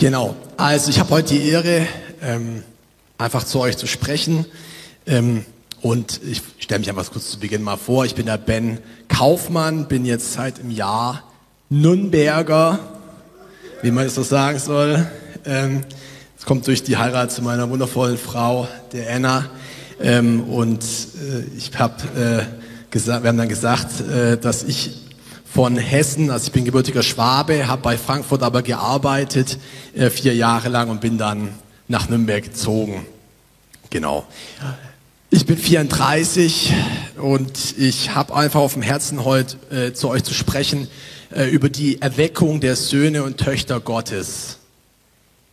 [0.00, 0.36] Genau.
[0.56, 1.84] Also ich habe heute die Ehre,
[2.22, 2.62] ähm,
[3.18, 4.46] einfach zu euch zu sprechen.
[5.08, 5.44] Ähm,
[5.82, 8.04] und ich stelle mich einfach kurz zu Beginn mal vor.
[8.04, 11.24] Ich bin der Ben Kaufmann, bin jetzt seit im Jahr
[11.68, 12.78] Nürnberger,
[13.82, 15.04] wie man es so sagen soll.
[15.44, 15.82] Ähm,
[16.38, 19.50] es kommt durch die Heirat zu meiner wundervollen Frau, der Anna.
[20.00, 22.44] Ähm, und äh, ich habe äh,
[22.92, 25.07] gesagt, wir haben dann gesagt, äh, dass ich
[25.50, 29.58] von Hessen, also ich bin gebürtiger Schwabe, habe bei Frankfurt aber gearbeitet,
[29.94, 31.50] äh, vier Jahre lang und bin dann
[31.88, 33.06] nach Nürnberg gezogen.
[33.90, 34.26] Genau.
[35.30, 36.74] Ich bin 34
[37.16, 40.88] und ich habe einfach auf dem Herzen heute äh, zu euch zu sprechen
[41.34, 44.58] äh, über die Erweckung der Söhne und Töchter Gottes.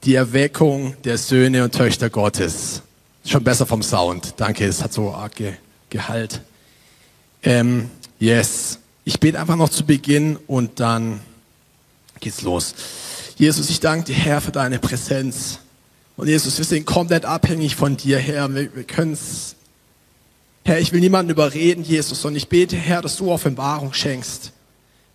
[0.03, 2.81] Die Erweckung der Söhne und Töchter Gottes.
[3.25, 4.34] Schon besser vom Sound.
[4.37, 5.53] Danke, es hat so arg ge
[5.89, 6.41] Gehalt.
[7.43, 7.89] Ähm,
[8.20, 8.79] yes.
[9.07, 11.21] Ich bete einfach noch zu Beginn und dann
[12.19, 12.73] geht's los.
[13.37, 15.59] Jesus, ich danke dir, Herr, für deine Präsenz.
[16.17, 18.53] Und Jesus, wir sind komplett abhängig von dir, Herr.
[18.55, 19.55] Wir, wir können's.
[20.63, 24.51] Herr, ich will niemanden überreden, Jesus, und ich bete, Herr, dass du Offenbarung schenkst.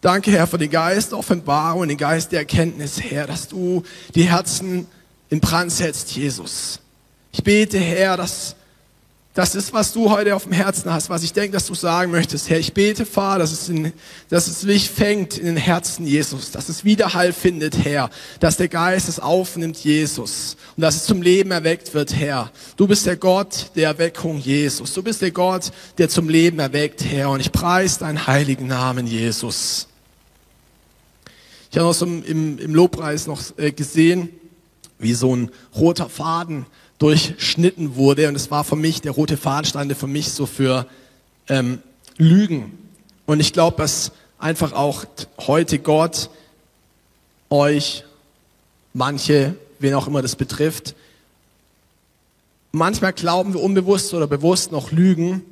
[0.01, 3.83] Danke, Herr, für den Geist der Offenbarung, den Geist der Erkenntnis, Herr, dass du
[4.15, 4.87] die Herzen
[5.31, 6.79] in Brand setzt, Jesus.
[7.33, 8.55] Ich bete, Herr, dass
[9.33, 12.11] das ist, was du heute auf dem Herzen hast, was ich denke, dass du sagen
[12.11, 12.51] möchtest.
[12.51, 13.93] Herr, ich bete, Vater, dass es, in,
[14.29, 18.67] dass es mich fängt in den Herzen, Jesus, dass es Widerhall findet, Herr, dass der
[18.67, 22.51] Geist es aufnimmt, Jesus, und dass es zum Leben erweckt wird, Herr.
[22.77, 24.95] Du bist der Gott der Erweckung, Jesus.
[24.95, 29.07] Du bist der Gott, der zum Leben erweckt, Herr, und ich preise deinen heiligen Namen,
[29.07, 29.87] Jesus.
[31.71, 34.31] Ich habe noch so im, im Lobpreis noch äh, gesehen,
[34.99, 36.67] wie so ein roter Faden
[37.01, 38.29] durchschnitten wurde.
[38.29, 40.87] Und es war für mich, der rote Faden stand für mich so für
[41.49, 41.81] ähm,
[42.17, 42.79] Lügen.
[43.27, 45.05] Und ich glaube, dass einfach auch
[45.39, 46.31] heute Gott
[47.49, 48.05] euch,
[48.93, 50.95] manche, wen auch immer das betrifft,
[52.71, 55.43] manchmal glauben wir unbewusst oder bewusst noch Lügen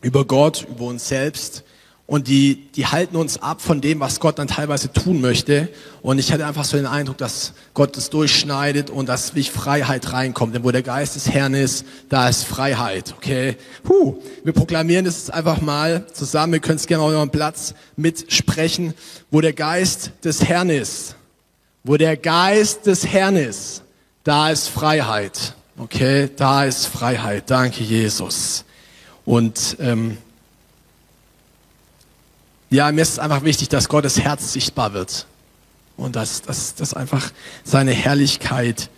[0.00, 1.64] über Gott, über uns selbst
[2.08, 5.68] und die, die halten uns ab von dem, was Gott dann teilweise tun möchte.
[6.00, 10.10] Und ich hatte einfach so den Eindruck, dass Gott es durchschneidet und dass wie Freiheit
[10.10, 10.54] reinkommt.
[10.54, 13.12] Denn wo der Geist des Herrn ist, da ist Freiheit.
[13.14, 13.58] Okay?
[13.82, 16.54] Puh, wir proklamieren das einfach mal zusammen.
[16.54, 18.94] Wir können es gerne noch einen Platz mitsprechen.
[19.30, 21.14] Wo der Geist des Herrn ist,
[21.84, 23.82] wo der Geist des Herrn ist,
[24.24, 25.54] da ist Freiheit.
[25.76, 26.30] Okay?
[26.34, 27.50] Da ist Freiheit.
[27.50, 28.64] Danke, Jesus.
[29.26, 30.16] Und ähm,
[32.70, 35.26] ja, mir ist einfach wichtig, dass Gottes Herz sichtbar wird
[35.96, 37.32] und dass, dass, dass einfach
[37.64, 38.90] seine Herrlichkeit,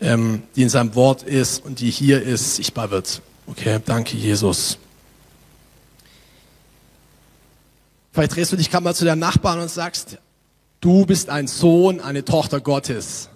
[0.00, 3.22] ähm, die in seinem Wort ist und die hier ist, sichtbar wird.
[3.46, 4.78] Okay, danke Jesus.
[8.12, 10.18] Vielleicht drehst du dich gerade mal zu deinem Nachbarn und sagst,
[10.80, 13.28] du bist ein Sohn, eine Tochter Gottes.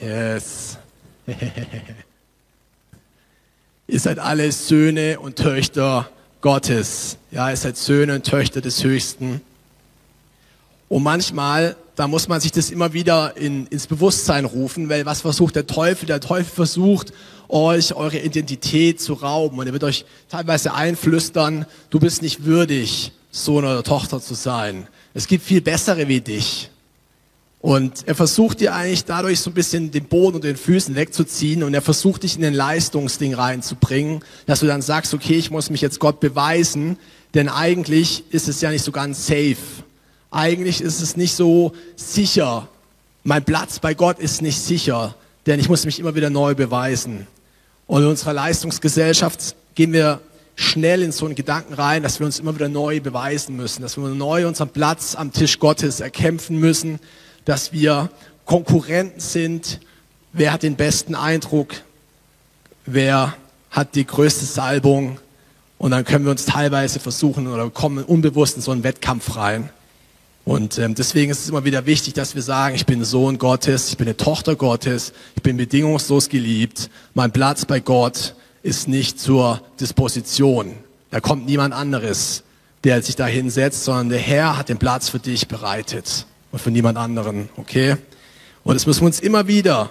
[0.00, 0.78] Yes.
[3.86, 6.10] Ihr seid alle Söhne und Töchter
[6.40, 7.18] Gottes.
[7.30, 9.40] Ja, ihr seid Söhne und Töchter des Höchsten.
[10.88, 15.20] Und manchmal, da muss man sich das immer wieder in, ins Bewusstsein rufen, weil was
[15.20, 16.06] versucht der Teufel?
[16.06, 17.12] Der Teufel versucht,
[17.48, 19.58] euch eure Identität zu rauben.
[19.58, 24.88] Und er wird euch teilweise einflüstern, du bist nicht würdig, Sohn oder Tochter zu sein.
[25.14, 26.70] Es gibt viel bessere wie dich.
[27.62, 31.62] Und er versucht dir eigentlich dadurch so ein bisschen den Boden und den Füßen wegzuziehen
[31.62, 35.68] und er versucht dich in den Leistungsding reinzubringen, dass du dann sagst, okay, ich muss
[35.68, 36.96] mich jetzt Gott beweisen,
[37.34, 39.56] denn eigentlich ist es ja nicht so ganz safe.
[40.30, 42.66] Eigentlich ist es nicht so sicher.
[43.24, 47.26] Mein Platz bei Gott ist nicht sicher, denn ich muss mich immer wieder neu beweisen.
[47.86, 50.20] Und in unserer Leistungsgesellschaft gehen wir
[50.54, 53.98] schnell in so einen Gedanken rein, dass wir uns immer wieder neu beweisen müssen, dass
[53.98, 57.00] wir neu unseren Platz am Tisch Gottes erkämpfen müssen,
[57.44, 58.10] dass wir
[58.44, 59.80] Konkurrenten sind.
[60.32, 61.68] Wer hat den besten Eindruck?
[62.84, 63.36] Wer
[63.70, 65.18] hat die größte Salbung?
[65.78, 69.70] Und dann können wir uns teilweise versuchen oder kommen unbewusst in so einen Wettkampf rein.
[70.44, 73.90] Und ähm, deswegen ist es immer wieder wichtig, dass wir sagen, ich bin Sohn Gottes,
[73.90, 76.90] ich bin eine Tochter Gottes, ich bin bedingungslos geliebt.
[77.14, 80.74] Mein Platz bei Gott ist nicht zur Disposition.
[81.10, 82.42] Da kommt niemand anderes,
[82.84, 86.70] der sich da hinsetzt, sondern der Herr hat den Platz für dich bereitet und für
[86.70, 87.96] niemand anderen, okay?
[88.64, 89.90] Und das müssen wir uns immer wieder,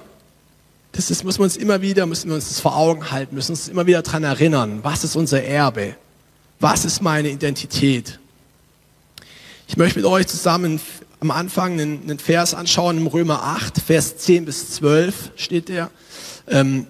[0.92, 3.52] das ist, müssen wir uns immer wieder, müssen wir uns das vor Augen halten, müssen
[3.52, 5.96] uns immer wieder dran erinnern, was ist unser Erbe?
[6.60, 8.20] Was ist meine Identität?
[9.68, 10.82] Ich möchte mit euch zusammen
[11.20, 15.90] am Anfang einen, einen Vers anschauen, im Römer 8, Vers 10 bis 12 steht der.
[16.48, 16.88] Ähm,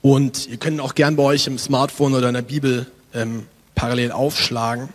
[0.00, 4.10] und ihr könnt auch gern bei euch im Smartphone oder in der Bibel ähm, parallel
[4.12, 4.88] aufschlagen.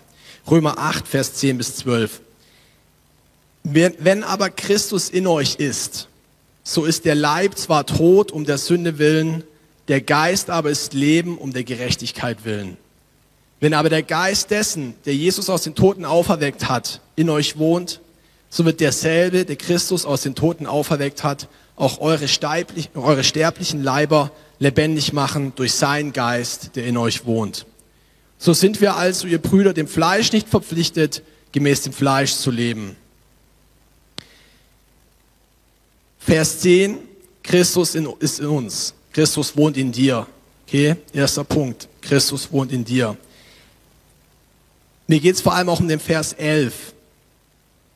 [0.49, 2.21] Römer 8, Vers 10 bis 12.
[3.69, 6.07] Wenn, aber Christus in euch ist,
[6.63, 9.43] so ist der Leib zwar tot um der Sünde willen,
[9.89, 12.77] der Geist aber ist Leben um der Gerechtigkeit willen.
[13.59, 17.99] Wenn aber der Geist dessen, der Jesus aus den Toten auferweckt hat, in euch wohnt,
[18.49, 23.83] so wird derselbe, der Christus aus den Toten auferweckt hat, auch eure, sterblichen, eure sterblichen
[23.83, 27.65] Leiber lebendig machen durch seinen Geist, der in euch wohnt.
[28.37, 31.21] So sind wir also, ihr Brüder, dem Fleisch nicht verpflichtet,
[31.51, 32.95] gemäß dem Fleisch zu leben.
[36.27, 36.97] Vers 10,
[37.41, 38.93] Christus in, ist in uns.
[39.13, 40.27] Christus wohnt in dir.
[40.67, 41.87] Okay, erster Punkt.
[42.01, 43.15] Christus wohnt in dir.
[45.07, 46.93] Mir geht es vor allem auch um den Vers 11.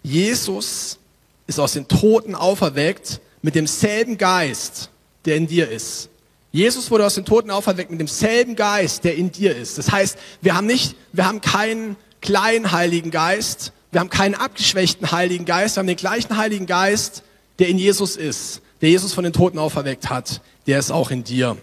[0.01, 0.97] Jesus
[1.45, 4.89] ist aus den Toten auferweckt mit demselben Geist,
[5.25, 6.07] der in dir ist.
[6.53, 9.77] Jesus wurde aus den Toten auferweckt mit demselben Geist, der in dir ist.
[9.77, 15.11] Das heißt, wir haben nicht, wir haben keinen kleinen Heiligen Geist, wir haben keinen abgeschwächten
[15.11, 17.23] Heiligen Geist, wir haben den gleichen Heiligen Geist,
[17.61, 21.23] der in Jesus ist, der Jesus von den Toten auferweckt hat, der ist auch in
[21.23, 21.57] dir.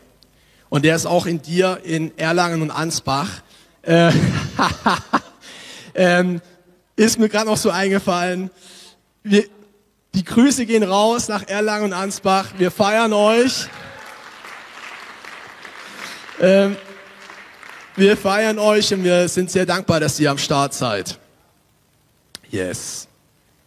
[0.68, 3.42] Und der ist auch in dir in Erlangen und Ansbach.
[3.82, 4.12] Äh,
[5.96, 6.40] ähm,
[6.94, 8.50] ist mir gerade noch so eingefallen.
[9.24, 9.46] Wir,
[10.14, 12.46] die Grüße gehen raus nach Erlangen und Ansbach.
[12.58, 13.66] Wir feiern euch.
[16.40, 16.76] Ähm,
[17.96, 21.18] wir feiern euch und wir sind sehr dankbar, dass ihr am Start seid.
[22.50, 23.08] Yes.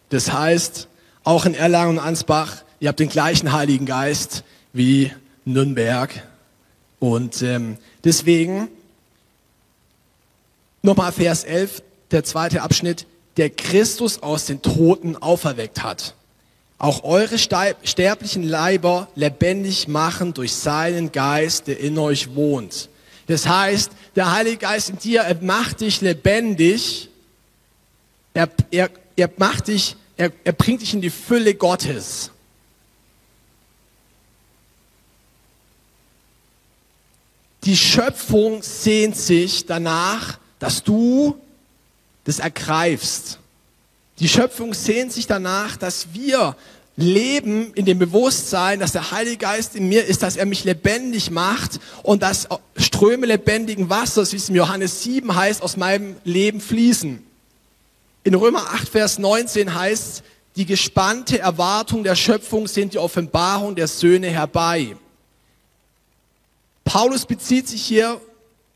[0.07, 0.87] Das heißt,
[1.31, 4.43] auch in Erlangen und Ansbach, ihr habt den gleichen Heiligen Geist
[4.73, 5.13] wie
[5.45, 6.27] Nürnberg.
[6.99, 8.67] Und ähm, deswegen
[10.81, 13.05] nochmal Vers 11, der zweite Abschnitt,
[13.37, 16.15] der Christus aus den Toten auferweckt hat.
[16.77, 22.89] Auch eure sterblichen Leiber lebendig machen durch seinen Geist, der in euch wohnt.
[23.27, 27.07] Das heißt, der Heilige Geist in dir, er macht dich lebendig,
[28.33, 32.31] er, er, er macht dich er, er bringt dich in die Fülle Gottes.
[37.63, 41.39] Die Schöpfung sehnt sich danach, dass du
[42.23, 43.39] das ergreifst.
[44.19, 46.55] Die Schöpfung sehnt sich danach, dass wir
[46.95, 51.31] leben in dem Bewusstsein, dass der Heilige Geist in mir ist, dass er mich lebendig
[51.31, 56.61] macht und dass Ströme lebendigen Wassers, wie es im Johannes 7 heißt, aus meinem Leben
[56.61, 57.23] fließen.
[58.23, 60.23] In Römer 8, Vers 19 heißt,
[60.55, 64.95] die gespannte Erwartung der Schöpfung sind die Offenbarung der Söhne herbei.
[66.83, 68.21] Paulus bezieht sich hier,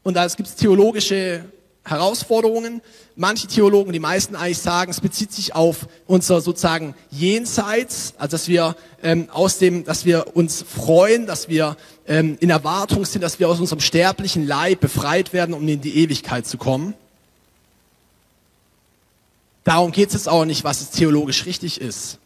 [0.01, 1.45] und da gibt es theologische
[1.83, 2.81] Herausforderungen.
[3.15, 8.47] Manche Theologen, die meisten eigentlich sagen, es bezieht sich auf unser sozusagen Jenseits, also dass
[8.47, 11.77] wir ähm, aus dem, dass wir uns freuen, dass wir
[12.07, 15.97] ähm, in Erwartung sind, dass wir aus unserem sterblichen Leib befreit werden, um in die
[15.97, 16.95] Ewigkeit zu kommen.
[19.65, 22.19] Darum geht es jetzt auch nicht, was es theologisch richtig ist.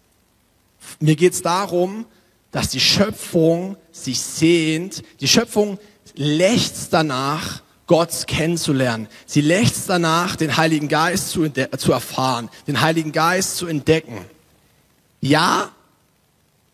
[1.00, 2.06] Mir geht es darum,
[2.52, 5.04] dass die Schöpfung sich sehnt.
[5.22, 5.80] Die Schöpfung
[6.16, 9.08] lechzt danach, Gott kennenzulernen.
[9.26, 14.26] Sie lechzt danach, den Heiligen Geist zu, zu erfahren, den Heiligen Geist zu entdecken.
[15.22, 15.72] Ja,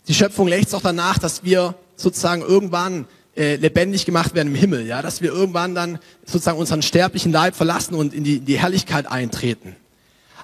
[0.08, 3.08] die Schöpfung lechzt auch danach, dass wir sozusagen irgendwann
[3.38, 7.56] äh, lebendig gemacht werden im Himmel, ja, dass wir irgendwann dann sozusagen unseren sterblichen Leib
[7.56, 9.76] verlassen und in die, in die Herrlichkeit eintreten.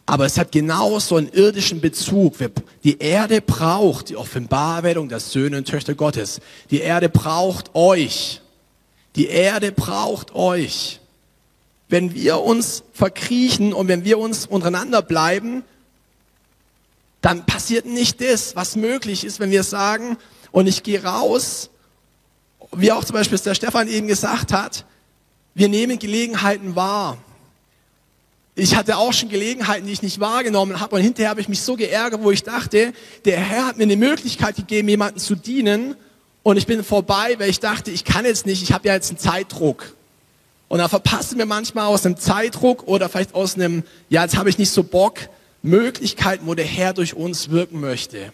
[0.06, 2.36] Aber es hat genauso einen irdischen Bezug.
[2.84, 6.42] Die Erde braucht die Offenbarwerdung der Söhne und Töchter Gottes.
[6.70, 8.42] Die Erde braucht euch.
[9.16, 11.00] Die Erde braucht euch.
[11.88, 15.64] Wenn wir uns verkriechen und wenn wir uns untereinander bleiben,
[17.22, 20.18] dann passiert nicht das, was möglich ist, wenn wir sagen,
[20.52, 21.70] und ich gehe raus,
[22.74, 24.86] wie auch zum Beispiel der Stefan eben gesagt hat,
[25.54, 27.18] wir nehmen Gelegenheiten wahr.
[28.62, 30.96] Ich hatte auch schon Gelegenheiten, die ich nicht wahrgenommen habe.
[30.96, 32.94] Und hinterher habe ich mich so geärgert, wo ich dachte,
[33.26, 35.96] der Herr hat mir eine Möglichkeit gegeben, jemanden zu dienen.
[36.44, 39.10] Und ich bin vorbei, weil ich dachte, ich kann jetzt nicht, ich habe ja jetzt
[39.10, 39.96] einen Zeitdruck.
[40.68, 44.52] Und da verpassen wir manchmal aus einem Zeitdruck oder vielleicht aus einem, ja, jetzt habe
[44.52, 45.18] ich nicht so Bock,
[45.64, 48.32] Möglichkeiten, wo der Herr durch uns wirken möchte.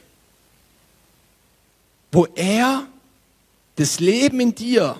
[2.11, 2.85] Wo er
[3.77, 4.99] das Leben in dir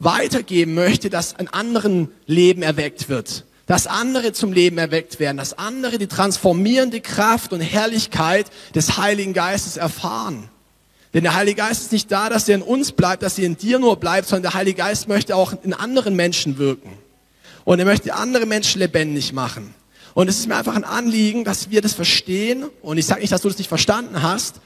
[0.00, 5.56] weitergeben möchte, dass ein anderen Leben erweckt wird dass andere zum Leben erweckt werden, dass
[5.56, 10.50] andere die transformierende Kraft und Herrlichkeit des Heiligen Geistes erfahren.
[11.14, 13.56] Denn der Heilige Geist ist nicht da, dass er in uns bleibt, dass er in
[13.56, 16.90] dir nur bleibt, sondern der Heilige Geist möchte auch in anderen Menschen wirken.
[17.64, 19.74] Und er möchte andere Menschen lebendig machen.
[20.12, 22.64] Und es ist mir einfach ein Anliegen, dass wir das verstehen.
[22.82, 24.56] Und ich sage nicht, dass du das nicht verstanden hast.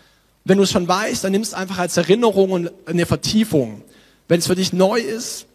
[0.44, 3.82] Wenn du es schon weißt, dann nimm es einfach als Erinnerung und eine Vertiefung.
[4.26, 5.46] Wenn es für dich neu ist,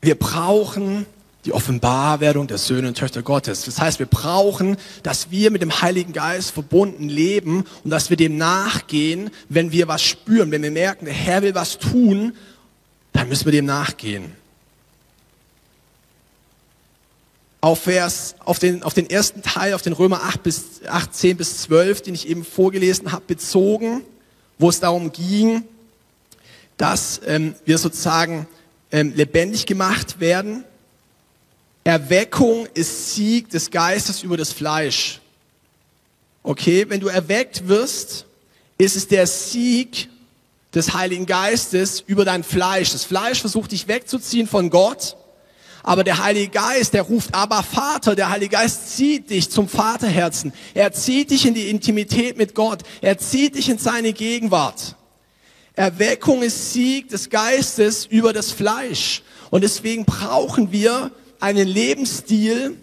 [0.00, 1.06] wir brauchen
[1.44, 3.64] die Offenbarwerdung der Söhne und Töchter Gottes.
[3.64, 8.16] Das heißt, wir brauchen, dass wir mit dem Heiligen Geist verbunden leben und dass wir
[8.16, 12.34] dem nachgehen, wenn wir was spüren, wenn wir merken, der Herr will was tun,
[13.12, 14.32] dann müssen wir dem nachgehen.
[17.62, 21.58] Auf, Vers, auf, den, auf den ersten Teil, auf den Römer 8 bis 18 bis
[21.62, 24.02] 12, den ich eben vorgelesen habe, bezogen,
[24.58, 25.64] wo es darum ging,
[26.76, 28.46] dass ähm, wir sozusagen
[28.92, 30.64] ähm, lebendig gemacht werden
[31.84, 35.20] Erweckung ist Sieg des Geistes über das Fleisch.
[36.42, 38.26] Okay, wenn du erweckt wirst,
[38.78, 40.08] ist es der Sieg
[40.74, 42.92] des Heiligen Geistes über dein Fleisch.
[42.92, 45.16] Das Fleisch versucht dich wegzuziehen von Gott,
[45.82, 50.52] aber der Heilige Geist, der ruft aber Vater, der Heilige Geist zieht dich zum Vaterherzen.
[50.74, 52.82] Er zieht dich in die Intimität mit Gott.
[53.00, 54.96] Er zieht dich in seine Gegenwart.
[55.74, 59.22] Erweckung ist Sieg des Geistes über das Fleisch.
[59.50, 61.10] Und deswegen brauchen wir
[61.40, 62.76] einen Lebensstil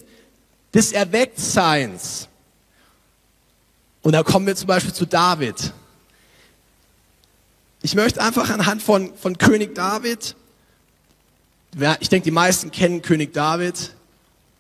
[0.74, 2.28] des Erwecktseins.
[4.02, 5.74] Und da kommen wir zum Beispiel zu David.
[7.82, 10.36] Ich möchte einfach anhand von, von König David,
[12.00, 13.94] ich denke, die meisten kennen König David.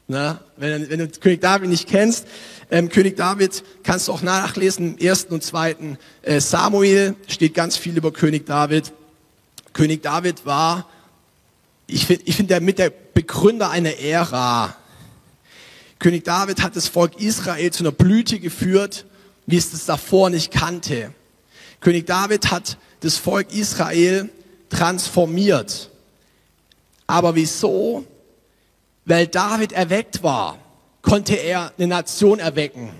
[0.07, 0.39] Ne?
[0.55, 2.27] Wenn, wenn, du König David nicht kennst,
[2.71, 7.77] ähm, König David kannst du auch nachlesen im ersten und zweiten äh, Samuel, steht ganz
[7.77, 8.93] viel über König David.
[9.73, 10.87] König David war
[11.87, 14.75] ich finde, ich find, der mit der Begründer einer Ära.
[15.99, 19.05] König David hat das Volk Israel zu einer Blüte geführt,
[19.45, 21.13] wie es das davor nicht kannte.
[21.79, 24.29] König David hat das Volk Israel
[24.69, 25.89] transformiert.
[27.07, 28.05] Aber wieso?
[29.07, 30.59] Weil David erweckt war,
[31.01, 32.91] konnte er eine Nation erwecken.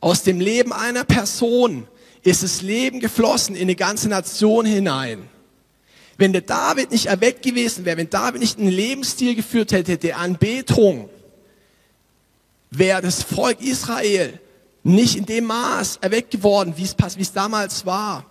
[0.00, 1.88] Aus dem Leben einer Person
[2.22, 5.26] ist das Leben geflossen in eine ganze Nation hinein.
[6.18, 10.18] Wenn der David nicht erweckt gewesen wäre, wenn David nicht einen Lebensstil geführt hätte der
[10.18, 11.08] Anbetung,
[12.70, 14.38] wäre das Volk Israel
[14.82, 18.26] nicht in dem Maß erweckt geworden, wie es, wie es damals war.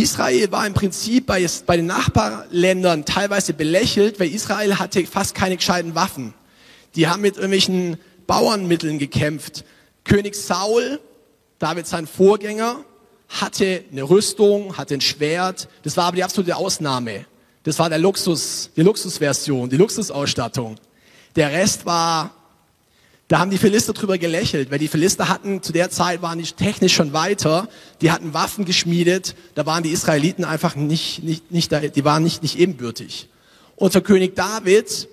[0.00, 5.56] Israel war im Prinzip bei, bei den Nachbarländern teilweise belächelt, weil Israel hatte fast keine
[5.56, 6.34] gescheiten Waffen.
[6.94, 9.64] Die haben mit irgendwelchen Bauernmitteln gekämpft.
[10.04, 11.00] König Saul,
[11.58, 12.84] David sein Vorgänger,
[13.28, 15.68] hatte eine Rüstung, hatte ein Schwert.
[15.82, 17.26] Das war aber die absolute Ausnahme.
[17.64, 20.76] Das war der Luxus, die Luxusversion, die Luxusausstattung.
[21.36, 22.34] Der Rest war,
[23.28, 26.44] da haben die Philister drüber gelächelt, weil die Philister hatten, zu der Zeit waren die
[26.44, 27.68] technisch schon weiter,
[28.00, 32.42] die hatten Waffen geschmiedet, da waren die Israeliten einfach nicht, nicht, nicht, die waren nicht,
[32.42, 33.28] nicht ebenbürtig.
[33.76, 35.08] Unter König David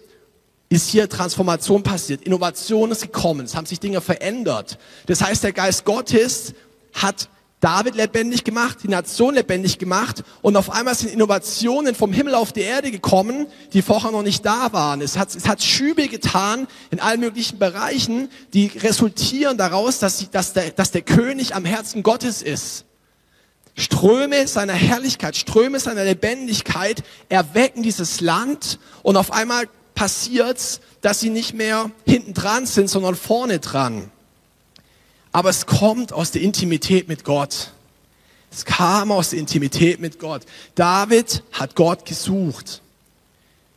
[0.70, 4.80] ist hier Transformation passiert, Innovation ist gekommen, es haben sich Dinge verändert.
[5.08, 6.54] Das heißt, der Geist Gottes
[6.94, 7.30] hat
[7.66, 12.52] David lebendig gemacht, die Nation lebendig gemacht und auf einmal sind Innovationen vom Himmel auf
[12.52, 15.02] die Erde gekommen, die vorher noch nicht da waren.
[15.02, 20.28] Es hat, es hat Schübe getan in allen möglichen Bereichen, die resultieren daraus, dass, sie,
[20.30, 22.86] dass, der, dass der König am Herzen Gottes ist.
[23.76, 31.32] Ströme seiner Herrlichkeit, Ströme seiner Lebendigkeit erwecken dieses Land und auf einmal passiert's, dass sie
[31.32, 34.12] nicht mehr hinten dran sind, sondern vorne dran.
[35.36, 37.72] Aber es kommt aus der Intimität mit Gott.
[38.54, 40.44] Es kam aus der Intimität mit Gott.
[40.76, 42.82] David hat Gott gesucht.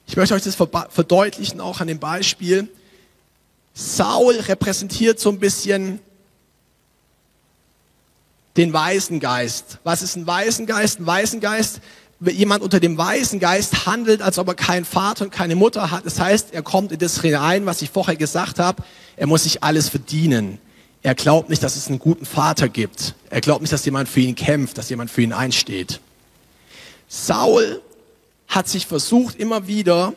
[0.06, 2.68] Ich möchte euch das verdeutlichen auch an dem Beispiel.
[3.74, 5.98] Saul repräsentiert so ein bisschen
[8.56, 9.78] den Waisengeist.
[9.82, 11.00] Was ist ein Waisengeist?
[11.00, 11.80] Ein Waisengeist,
[12.20, 16.06] jemand unter dem Waisengeist handelt, als ob er keinen Vater und keine Mutter hat.
[16.06, 18.84] Das heißt, er kommt in das hinein, was ich vorher gesagt habe.
[19.16, 20.60] Er muss sich alles verdienen.
[21.08, 23.14] Er glaubt nicht, dass es einen guten Vater gibt.
[23.30, 26.00] Er glaubt nicht, dass jemand für ihn kämpft, dass jemand für ihn einsteht.
[27.08, 27.80] Saul
[28.46, 30.12] hat sich versucht immer wieder,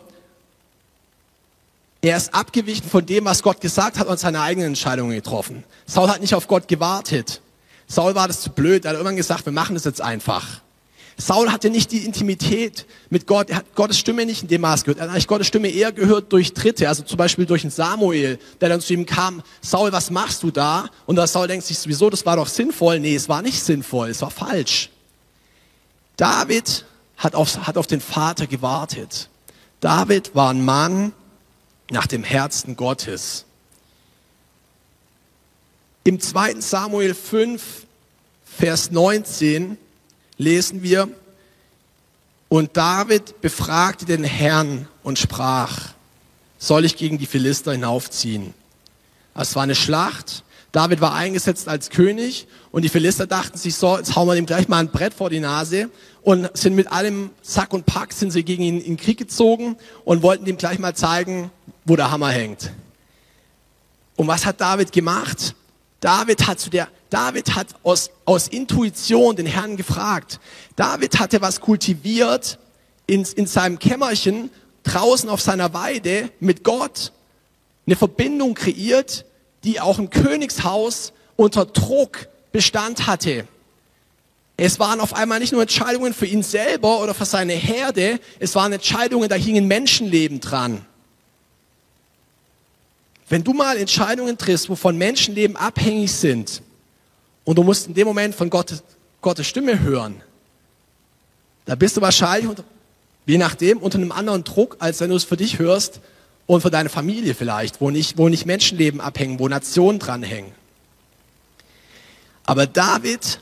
[2.01, 5.63] er ist abgewichen von dem, was Gott gesagt hat und seine eigenen Entscheidungen getroffen.
[5.85, 7.39] Saul hat nicht auf Gott gewartet.
[7.87, 8.83] Saul war das zu blöd.
[8.83, 10.59] Er hat irgendwann gesagt, wir machen das jetzt einfach.
[11.17, 13.49] Saul hatte nicht die Intimität mit Gott.
[13.49, 14.99] Er hat Gottes Stimme nicht in dem Maß gehört.
[14.99, 18.39] Er hat eigentlich Gottes Stimme eher gehört durch Dritte, also zum Beispiel durch einen Samuel,
[18.59, 20.89] der dann zu ihm kam, Saul, was machst du da?
[21.05, 22.99] Und da Saul denkt sich sowieso, das war doch sinnvoll.
[22.99, 24.89] Nee, es war nicht sinnvoll, es war falsch.
[26.17, 26.85] David
[27.17, 29.29] hat auf, hat auf den Vater gewartet.
[29.79, 31.13] David war ein Mann
[31.89, 33.45] nach dem Herzen Gottes.
[36.03, 36.61] Im 2.
[36.61, 37.85] Samuel 5,
[38.43, 39.77] Vers 19
[40.41, 41.07] lesen wir,
[42.49, 45.93] und David befragte den Herrn und sprach,
[46.57, 48.53] soll ich gegen die Philister hinaufziehen?
[49.33, 50.43] Es war eine Schlacht.
[50.73, 54.45] David war eingesetzt als König und die Philister dachten sich so, jetzt hauen wir dem
[54.45, 55.89] gleich mal ein Brett vor die Nase
[56.23, 59.77] und sind mit allem Sack und Pack, sind sie gegen ihn in den Krieg gezogen
[60.03, 61.51] und wollten ihm gleich mal zeigen,
[61.85, 62.71] wo der Hammer hängt.
[64.17, 65.55] Und was hat David gemacht?
[66.01, 70.39] David hat zu der, David hat aus, aus Intuition den Herrn gefragt.
[70.75, 72.57] David hatte was kultiviert
[73.07, 74.49] in, in seinem Kämmerchen,
[74.83, 77.13] draußen auf seiner Weide mit Gott,
[77.85, 79.25] eine Verbindung kreiert,
[79.63, 83.47] die auch im Königshaus unter Druck Bestand hatte.
[84.57, 88.55] Es waren auf einmal nicht nur Entscheidungen für ihn selber oder für seine Herde, es
[88.55, 90.85] waren Entscheidungen, da hingen Menschenleben dran.
[93.31, 96.61] Wenn du mal Entscheidungen triffst, wovon Menschenleben abhängig sind,
[97.45, 98.83] und du musst in dem Moment von Gottes,
[99.21, 100.21] Gottes Stimme hören,
[101.63, 102.65] da bist du wahrscheinlich, unter,
[103.25, 106.01] je nachdem, unter einem anderen Druck, als wenn du es für dich hörst
[106.45, 110.51] und für deine Familie vielleicht, wo nicht, wo nicht Menschenleben abhängen, wo Nationen dranhängen.
[112.45, 113.39] Aber David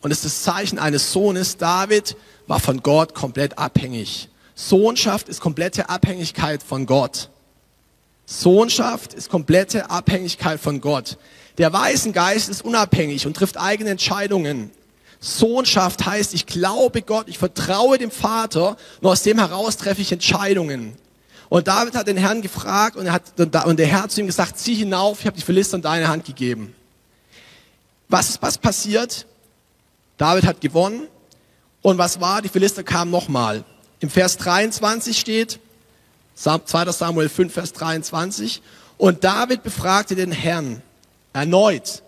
[0.00, 1.56] und es ist das Zeichen eines Sohnes.
[1.56, 2.16] David
[2.48, 4.28] war von Gott komplett abhängig.
[4.56, 7.30] Sohnschaft ist komplette Abhängigkeit von Gott.
[8.30, 11.16] Sohnschaft ist komplette Abhängigkeit von Gott.
[11.56, 14.70] Der Geist ist unabhängig und trifft eigene Entscheidungen.
[15.18, 20.12] Sohnschaft heißt, ich glaube Gott, ich vertraue dem Vater und aus dem heraus treffe ich
[20.12, 20.94] Entscheidungen.
[21.48, 24.58] Und David hat den Herrn gefragt und, er hat, und der Herr zu ihm gesagt,
[24.58, 26.74] zieh hinauf, ich habe die Philister in deine Hand gegeben.
[28.10, 29.26] Was ist was passiert?
[30.18, 31.08] David hat gewonnen.
[31.80, 32.42] Und was war?
[32.42, 33.64] Die Philister kamen nochmal.
[34.00, 35.60] Im Vers 23 steht,
[36.38, 36.92] 2.
[36.92, 38.62] Samuel 5, Vers 23,
[38.96, 40.82] und David befragte den Herrn
[41.32, 42.02] erneut.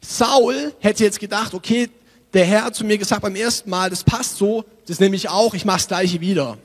[0.00, 1.90] Saul hätte jetzt gedacht, okay,
[2.32, 5.28] der Herr hat zu mir gesagt beim ersten Mal, das passt so, das nehme ich
[5.28, 6.58] auch, ich mache das gleiche wieder.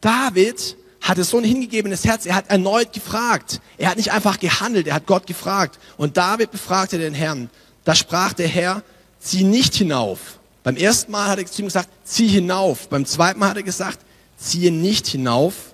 [0.00, 3.60] David hatte so ein hingegebenes Herz, er hat erneut gefragt.
[3.78, 5.78] Er hat nicht einfach gehandelt, er hat Gott gefragt.
[5.96, 7.50] Und David befragte den Herrn.
[7.84, 8.82] Da sprach der Herr,
[9.18, 10.38] zieh nicht hinauf.
[10.62, 12.88] Beim ersten Mal hat er zu ihm gesagt, zieh hinauf.
[12.88, 13.98] Beim zweiten Mal hat er gesagt,
[14.42, 15.72] ziehe nicht hinauf,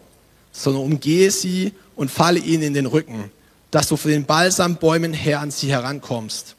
[0.53, 3.31] sondern umgehe sie und falle ihnen in den Rücken,
[3.71, 6.55] dass du von den Balsambäumen her an sie herankommst.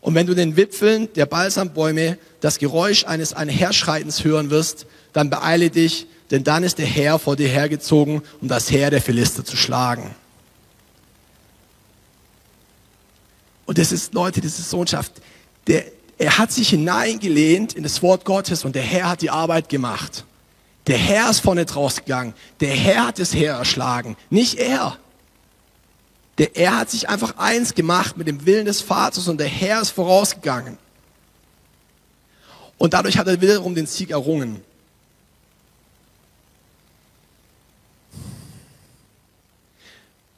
[0.00, 5.70] Und wenn du den Wipfeln der Balsambäume das Geräusch eines Einherschreitens hören wirst, dann beeile
[5.70, 9.56] dich, denn dann ist der Herr vor dir hergezogen, um das Heer der Philister zu
[9.56, 10.14] schlagen.
[13.66, 15.12] Und das ist, Leute, das ist Sohnschaft.
[15.66, 15.84] Der,
[16.18, 20.24] er hat sich hineingelehnt in das Wort Gottes und der Herr hat die Arbeit gemacht.
[20.86, 22.34] Der Herr ist vorne draus gegangen.
[22.60, 24.98] Der Herr hat das Heer erschlagen, nicht er.
[26.38, 29.80] Der er hat sich einfach eins gemacht mit dem Willen des Vaters und der Herr
[29.80, 30.78] ist vorausgegangen.
[32.76, 34.60] Und dadurch hat er wiederum den Sieg errungen.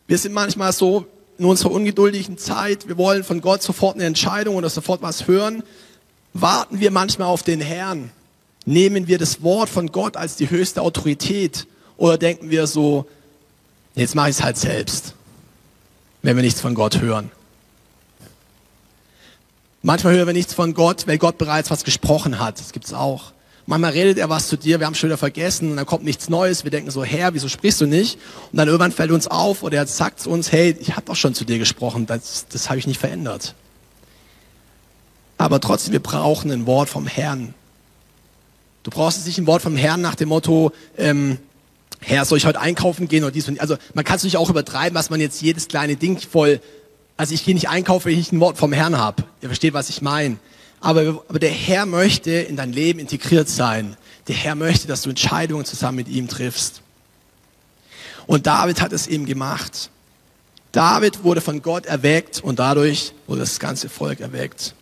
[0.07, 1.07] Wir sind manchmal so,
[1.39, 5.63] in unserer ungeduldigen Zeit, wir wollen von Gott sofort eine Entscheidung oder sofort was hören,
[6.33, 8.11] warten wir manchmal auf den Herrn.
[8.67, 13.07] Nehmen wir das Wort von Gott als die höchste Autorität oder denken wir so,
[13.95, 15.15] jetzt mache ich es halt selbst,
[16.23, 17.31] wenn wir nichts von Gott hören.
[19.83, 22.59] Manchmal hören wir nichts von Gott, weil Gott bereits was gesprochen hat.
[22.59, 23.33] Das gibt's auch.
[23.67, 26.29] Manchmal redet er was zu dir, wir haben schon wieder vergessen und dann kommt nichts
[26.29, 26.65] Neues.
[26.65, 28.19] Wir denken so, Herr, wieso sprichst du nicht?
[28.53, 31.17] Und dann irgendwann fällt uns auf oder er sagt zu uns, hey, ich habe doch
[31.17, 33.55] schon zu dir gesprochen, das, das habe ich nicht verändert.
[35.39, 37.55] Aber trotzdem, wir brauchen ein Wort vom Herrn.
[38.87, 41.39] Du brauchst jetzt nicht ein Wort vom Herrn nach dem Motto, ähm,
[41.99, 44.49] Herr, soll ich heute einkaufen gehen oder dies und Also man kann es natürlich auch
[44.49, 46.61] übertreiben, was man jetzt jedes kleine Ding voll,
[47.17, 49.25] also ich gehe nicht einkaufen, wenn ich ein Wort vom Herrn habe.
[49.43, 50.37] Ihr versteht, was ich meine.
[50.79, 53.97] Aber, aber der Herr möchte in dein Leben integriert sein.
[54.29, 56.81] Der Herr möchte, dass du Entscheidungen zusammen mit ihm triffst.
[58.29, 59.91] Und David hat es eben gemacht.
[60.71, 64.77] David wurde von Gott erweckt und dadurch wurde das ganze Volk erweckt.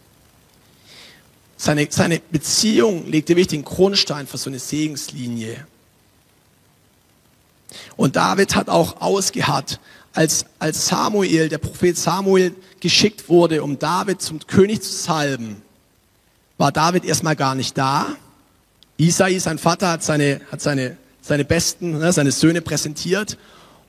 [1.64, 5.66] Seine, seine Beziehung legte wirklich den Grundstein für so eine Segenslinie.
[7.96, 9.80] Und David hat auch ausgeharrt,
[10.12, 15.62] als, als Samuel, der Prophet Samuel geschickt wurde, um David zum König zu salben
[16.58, 18.08] war David erstmal gar nicht da.
[18.96, 23.38] Isai, sein Vater, hat seine, hat seine, seine besten, ne, seine Söhne präsentiert.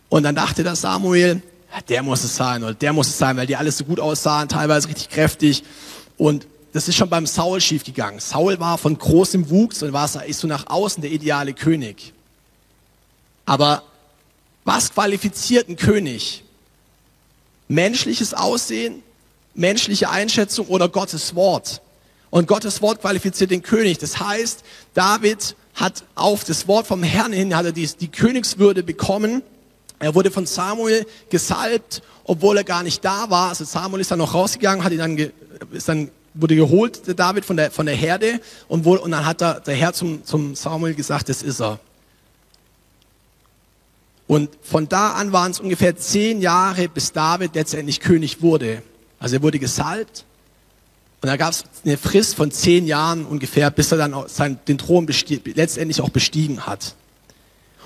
[0.09, 1.41] Und dann dachte der Samuel,
[1.89, 4.47] der muss es sein oder der muss es sein, weil die alles so gut aussahen,
[4.47, 5.63] teilweise richtig kräftig.
[6.17, 8.19] Und das ist schon beim Saul schiefgegangen.
[8.19, 12.11] Saul war von großem Wuchs und war ist so nach außen der ideale König.
[13.45, 13.81] Aber
[14.65, 16.43] was qualifiziert ein König?
[17.69, 19.03] Menschliches Aussehen,
[19.53, 21.81] menschliche Einschätzung oder Gottes Wort?
[22.29, 23.99] Und Gottes Wort qualifiziert den König.
[23.99, 28.83] Das heißt, David hat auf das Wort vom Herrn hin, hat er die, die Königswürde
[28.83, 29.43] bekommen.
[29.99, 33.47] Er wurde von Samuel gesalbt, obwohl er gar nicht da war.
[33.47, 35.31] Also Samuel ist dann noch rausgegangen, hat ihn dann,
[35.71, 38.39] ist dann wurde geholt, der David, von der, von der Herde.
[38.67, 41.79] Und, wo, und dann hat der, der Herr zum, zum Samuel gesagt, das ist er.
[44.27, 48.81] Und von da an waren es ungefähr zehn Jahre, bis David letztendlich König wurde.
[49.19, 50.25] Also er wurde gesalbt.
[51.21, 54.77] Und da gab es eine Frist von zehn Jahren ungefähr, bis er dann seinen, den
[54.77, 56.95] Thron letztendlich auch bestiegen hat.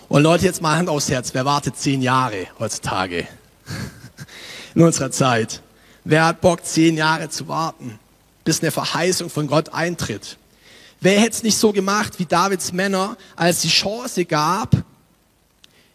[0.07, 1.33] Und Leute, jetzt mal Hand aufs Herz.
[1.33, 3.27] Wer wartet zehn Jahre heutzutage?
[4.75, 5.61] In unserer Zeit.
[6.03, 7.99] Wer hat Bock, zehn Jahre zu warten,
[8.49, 10.39] bis eine Verheißung von Gott eintritt?
[11.01, 14.75] Wer hätte es nicht so gemacht wie Davids Männer, als die Chance gab,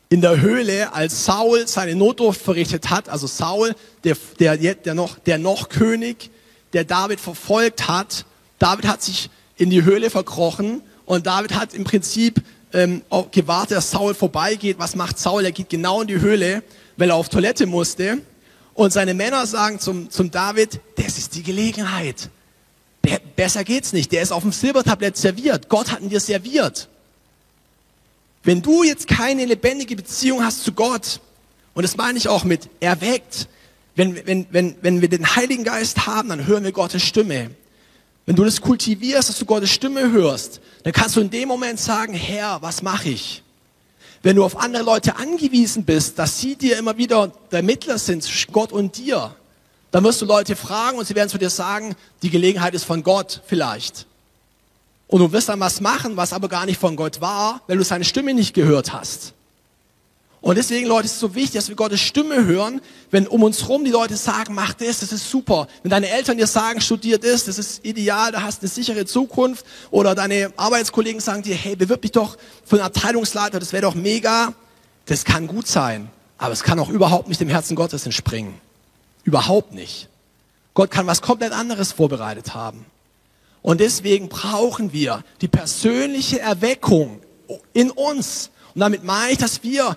[0.08, 5.18] in der Höhle, als Saul seine Notdurft verrichtet hat, also Saul, der, der, der, noch,
[5.18, 6.30] der noch König,
[6.74, 8.24] der David verfolgt hat,
[8.60, 12.40] David hat sich in die Höhle verkrochen und David hat im Prinzip
[12.72, 14.78] ähm, gewartet, dass Saul vorbeigeht.
[14.78, 15.44] Was macht Saul?
[15.44, 16.62] Er geht genau in die Höhle,
[16.96, 18.18] weil er auf Toilette musste.
[18.74, 22.30] Und seine Männer sagen zum, zum David, das ist die Gelegenheit.
[23.36, 24.12] Be besser geht's nicht.
[24.12, 25.68] Der ist auf dem Silbertablett serviert.
[25.68, 26.88] Gott hat ihn dir serviert.
[28.42, 31.20] Wenn du jetzt keine lebendige Beziehung hast zu Gott,
[31.74, 33.48] und das meine ich auch mit erweckt,
[33.96, 37.50] wenn, wenn, wenn, wenn wir den Heiligen Geist haben, dann hören wir Gottes Stimme.
[38.26, 41.78] Wenn du das kultivierst, dass du Gottes Stimme hörst, dann kannst du in dem Moment
[41.78, 43.42] sagen, Herr, was mache ich?
[44.22, 48.22] Wenn du auf andere Leute angewiesen bist, dass sie dir immer wieder der Mittler sind
[48.22, 49.36] zwischen Gott und dir,
[49.94, 53.04] dann wirst du Leute fragen und sie werden zu dir sagen, die Gelegenheit ist von
[53.04, 54.06] Gott vielleicht.
[55.06, 57.84] Und du wirst dann was machen, was aber gar nicht von Gott war, weil du
[57.84, 59.34] seine Stimme nicht gehört hast.
[60.40, 62.80] Und deswegen, Leute, ist es so wichtig, dass wir Gottes Stimme hören,
[63.12, 65.68] wenn um uns herum die Leute sagen, mach das, das ist super.
[65.84, 69.64] Wenn deine Eltern dir sagen, studier das, das ist ideal, da hast eine sichere Zukunft.
[69.92, 73.94] Oder deine Arbeitskollegen sagen dir, hey, bewirb dich doch für einen Abteilungsleiter, das wäre doch
[73.94, 74.54] mega.
[75.06, 78.54] Das kann gut sein, aber es kann auch überhaupt nicht dem Herzen Gottes entspringen.
[79.24, 80.08] Überhaupt nicht.
[80.74, 82.84] Gott kann was komplett anderes vorbereitet haben.
[83.62, 87.20] Und deswegen brauchen wir die persönliche Erweckung
[87.72, 88.50] in uns.
[88.74, 89.96] Und damit meine ich, dass wir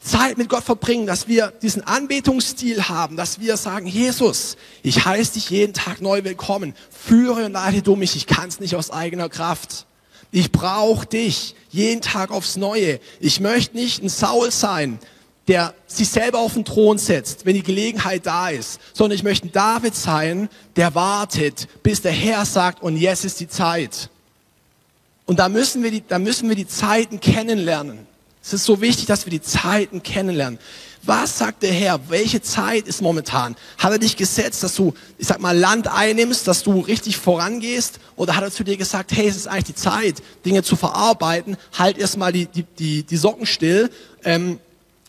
[0.00, 5.34] Zeit mit Gott verbringen, dass wir diesen Anbetungsstil haben, dass wir sagen, Jesus, ich heiße
[5.34, 8.90] dich jeden Tag neu willkommen, führe und leite du mich, ich kann es nicht aus
[8.90, 9.86] eigener Kraft.
[10.30, 13.00] Ich brauche dich jeden Tag aufs Neue.
[13.20, 14.98] Ich möchte nicht ein Saul sein,
[15.48, 19.48] der sich selber auf den Thron setzt, wenn die Gelegenheit da ist, sondern ich möchte
[19.48, 24.10] David sein, der wartet, bis der Herr sagt, und jetzt ist die Zeit.
[25.24, 28.06] Und da müssen wir die, da müssen wir die Zeiten kennenlernen.
[28.42, 30.60] Es ist so wichtig, dass wir die Zeiten kennenlernen.
[31.02, 32.00] Was sagt der Herr?
[32.08, 33.56] Welche Zeit ist momentan?
[33.78, 37.98] Hat er dich gesetzt, dass du, ich sag mal, Land einnimmst, dass du richtig vorangehst?
[38.16, 41.56] Oder hat er zu dir gesagt, hey, es ist eigentlich die Zeit, Dinge zu verarbeiten?
[41.76, 43.90] Halt erstmal die, die, die, die Socken still.
[44.24, 44.60] Ähm,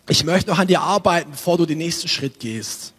[0.09, 2.93] ich möchte noch an dir arbeiten, bevor du den nächsten Schritt gehst.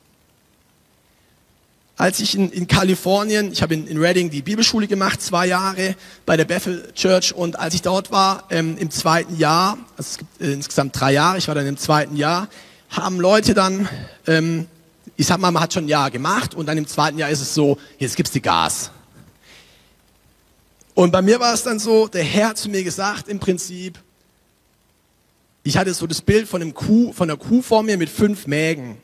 [1.97, 5.97] Als ich in, in Kalifornien, ich habe in, in Reading die Bibelschule gemacht, zwei Jahre
[6.27, 10.19] bei der Bethel Church und als ich dort war, ähm, im zweiten Jahr, also es
[10.19, 12.49] gibt äh, insgesamt drei Jahre, ich war dann im zweiten Jahr,
[12.91, 13.89] haben Leute dann,
[14.29, 14.67] ähm,
[15.17, 17.41] ich sag mal, man hat schon ein Jahr gemacht und dann im zweiten Jahr ist
[17.41, 18.93] es so, jetzt gibt's die Gas.
[20.95, 23.99] Und bei mir war es dann so, der Herr hat zu mir gesagt, im Prinzip,
[25.69, 28.47] ich hatte so das Bild von, einem Kuh, von einer Kuh vor mir mit fünf
[28.47, 28.97] Mägen.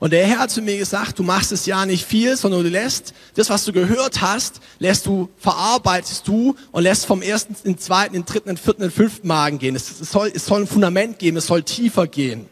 [0.00, 2.68] Und der Herr hat zu mir gesagt, du machst es ja nicht viel, sondern du
[2.68, 7.78] lässt das, was du gehört hast, lässt du, verarbeitest du und lässt vom ersten, den
[7.78, 9.76] zweiten, den dritten, den vierten, den fünften Magen gehen.
[9.76, 12.46] Es, es, soll, es soll ein Fundament geben, es soll tiefer gehen.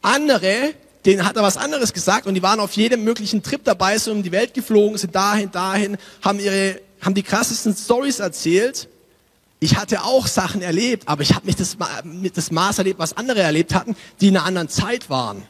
[0.00, 3.98] Andere, denen hat er was anderes gesagt und die waren auf jedem möglichen Trip dabei,
[3.98, 8.86] sind um die Welt geflogen, sind dahin, dahin, haben ihre, haben die krassesten Stories erzählt
[9.60, 11.76] ich hatte auch Sachen erlebt, aber ich habe nicht das,
[12.34, 15.42] das Maß erlebt, was andere erlebt hatten, die in einer anderen Zeit waren.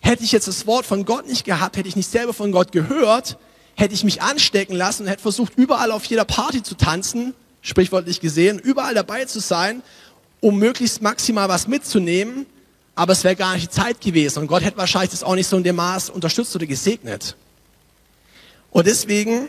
[0.00, 2.70] Hätte ich jetzt das Wort von Gott nicht gehabt, hätte ich nicht selber von Gott
[2.70, 3.38] gehört,
[3.74, 8.20] hätte ich mich anstecken lassen und hätte versucht, überall auf jeder Party zu tanzen, sprichwörtlich
[8.20, 9.82] gesehen, überall dabei zu sein,
[10.40, 12.46] um möglichst maximal was mitzunehmen,
[12.94, 15.48] aber es wäre gar nicht die Zeit gewesen und Gott hätte wahrscheinlich das auch nicht
[15.48, 17.36] so in dem Maß unterstützt oder gesegnet.
[18.70, 19.48] Und deswegen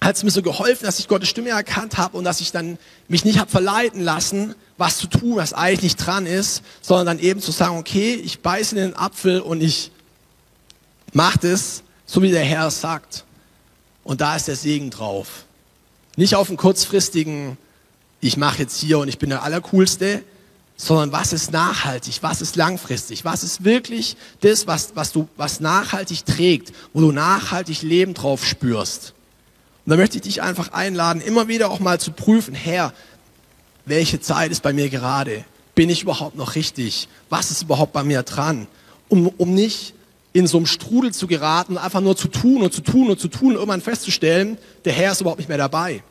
[0.00, 2.78] hat es mir so geholfen, dass ich Gottes Stimme erkannt habe und dass ich dann
[3.08, 7.18] mich nicht habe verleiten lassen, was zu tun, was eigentlich nicht dran ist, sondern dann
[7.18, 9.90] eben zu sagen, okay, ich beiße in den Apfel und ich
[11.12, 13.24] mache das, so wie der Herr sagt.
[14.04, 15.44] Und da ist der Segen drauf.
[16.16, 17.58] Nicht auf einen kurzfristigen,
[18.20, 20.22] ich mache jetzt hier und ich bin der Allercoolste,
[20.76, 25.60] sondern was ist nachhaltig, was ist langfristig, was ist wirklich das, was, was, du, was
[25.60, 29.14] nachhaltig trägt, wo du nachhaltig Leben drauf spürst.
[29.86, 32.92] Und da möchte ich dich einfach einladen, immer wieder auch mal zu prüfen, Herr,
[33.84, 35.44] welche Zeit ist bei mir gerade?
[35.76, 37.08] Bin ich überhaupt noch richtig?
[37.30, 38.66] Was ist überhaupt bei mir dran?
[39.08, 39.94] Um, um nicht
[40.32, 43.20] in so einem Strudel zu geraten und einfach nur zu tun und zu tun und
[43.20, 46.02] zu tun und irgendwann festzustellen, der Herr ist überhaupt nicht mehr dabei.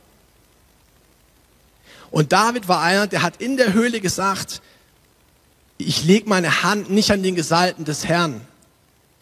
[2.12, 4.62] Und David war einer, der hat in der Höhle gesagt,
[5.78, 8.40] ich lege meine Hand nicht an den Gesalten des Herrn.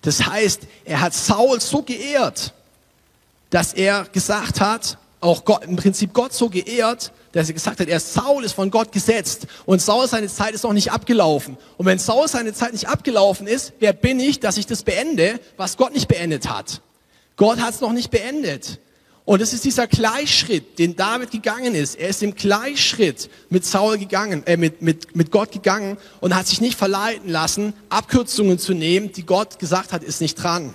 [0.04, 2.54] Das heißt, er hat Saul so geehrt,
[3.54, 7.88] dass er gesagt hat, auch Gott, im Prinzip Gott so geehrt, dass er gesagt hat,
[7.88, 11.56] er Saul ist von Gott gesetzt und Saul seine Zeit ist noch nicht abgelaufen.
[11.78, 15.40] Und wenn Saul seine Zeit nicht abgelaufen ist, wer bin ich, dass ich das beende,
[15.56, 16.82] was Gott nicht beendet hat?
[17.38, 18.80] Gott hat es noch nicht beendet.
[19.24, 21.96] Und es ist dieser Gleichschritt, den David gegangen ist.
[21.96, 26.48] Er ist im Gleichschritt mit Saul gegangen, äh, mit, mit, mit Gott gegangen und hat
[26.48, 30.74] sich nicht verleiten lassen, Abkürzungen zu nehmen, die Gott gesagt hat, ist nicht dran.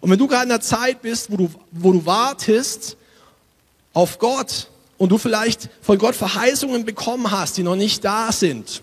[0.00, 2.96] Und wenn du gerade in einer Zeit bist, wo du, wo du wartest
[3.92, 8.82] auf Gott und du vielleicht von Gott Verheißungen bekommen hast, die noch nicht da sind,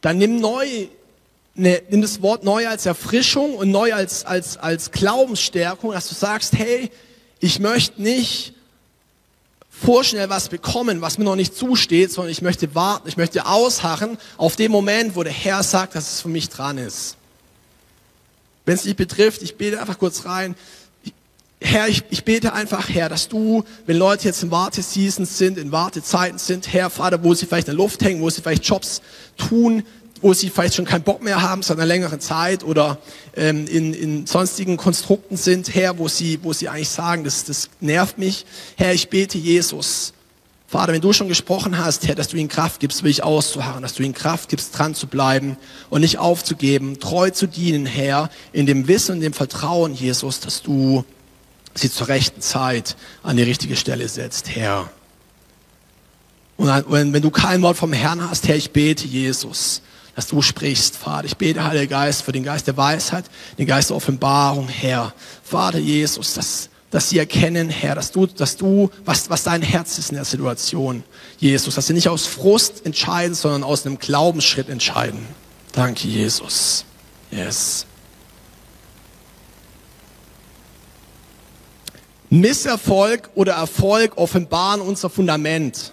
[0.00, 0.88] dann nimm neu,
[1.54, 6.14] ne, nimm das Wort neu als Erfrischung und neu als, als, als Glaubensstärkung, dass du
[6.14, 6.90] sagst, hey,
[7.40, 8.52] ich möchte nicht
[9.70, 14.18] vorschnell was bekommen, was mir noch nicht zusteht, sondern ich möchte warten, ich möchte ausharren
[14.36, 17.16] auf den Moment, wo der Herr sagt, dass es für mich dran ist.
[18.64, 20.54] Wenn es dich betrifft, ich bete einfach kurz rein.
[21.60, 25.72] Herr, ich, ich bete einfach, Herr, dass du, wenn Leute jetzt in Warteseasons sind, in
[25.72, 29.00] Wartezeiten sind, Herr, Vater, wo sie vielleicht in der Luft hängen, wo sie vielleicht Jobs
[29.36, 29.82] tun,
[30.20, 32.98] wo sie vielleicht schon keinen Bock mehr haben seit einer längeren Zeit oder
[33.36, 37.68] ähm, in, in sonstigen Konstrukten sind, Herr, wo sie, wo sie eigentlich sagen, das, das
[37.80, 38.46] nervt mich.
[38.76, 40.13] Herr, ich bete Jesus,
[40.74, 43.94] Vater, wenn du schon gesprochen hast, Herr, dass du ihnen Kraft gibst, will auszuharren, dass
[43.94, 45.56] du ihnen Kraft gibst, dran zu bleiben
[45.88, 50.62] und nicht aufzugeben, treu zu dienen, Herr, in dem Wissen und dem Vertrauen, Jesus, dass
[50.62, 51.04] du
[51.74, 54.90] sie zur rechten Zeit an die richtige Stelle setzt, Herr.
[56.56, 59.80] Und wenn, wenn du kein Wort vom Herrn hast, Herr, ich bete, Jesus,
[60.16, 61.26] dass du sprichst, Vater.
[61.26, 63.26] Ich bete, Heiliger Geist, für den Geist der Weisheit,
[63.58, 65.14] den Geist der Offenbarung, Herr.
[65.44, 69.98] Vater Jesus, dass dass sie erkennen, Herr, dass du, dass du, was, was dein Herz
[69.98, 71.02] ist in der Situation,
[71.38, 75.26] Jesus, dass sie nicht aus Frust entscheiden, sondern aus einem Glaubensschritt entscheiden.
[75.72, 76.84] Danke, Jesus.
[77.32, 77.84] Yes.
[82.30, 85.92] Misserfolg oder Erfolg offenbaren unser Fundament.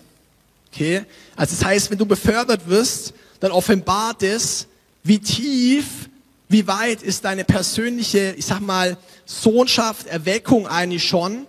[0.72, 1.02] Okay?
[1.36, 4.68] Also das heißt, wenn du befördert wirst, dann offenbart es,
[5.04, 6.11] wie tief
[6.52, 11.46] wie weit ist deine persönliche, ich sag mal, Sohnschaft, Erweckung eigentlich schon?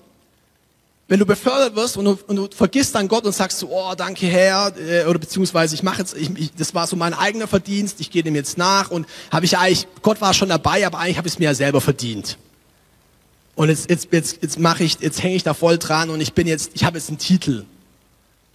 [1.08, 3.94] Wenn du befördert wirst und du, und du vergisst dann Gott und sagst so, oh,
[3.96, 7.48] danke Herr, äh, oder beziehungsweise ich mache jetzt, ich, ich, das war so mein eigener
[7.48, 10.98] Verdienst, ich gehe dem jetzt nach und habe ich eigentlich, Gott war schon dabei, aber
[10.98, 12.38] eigentlich habe ich es mir ja selber verdient.
[13.56, 16.32] Und jetzt, jetzt, jetzt, jetzt mache ich, jetzt hänge ich da voll dran und ich
[16.32, 17.66] bin jetzt, ich habe jetzt einen Titel.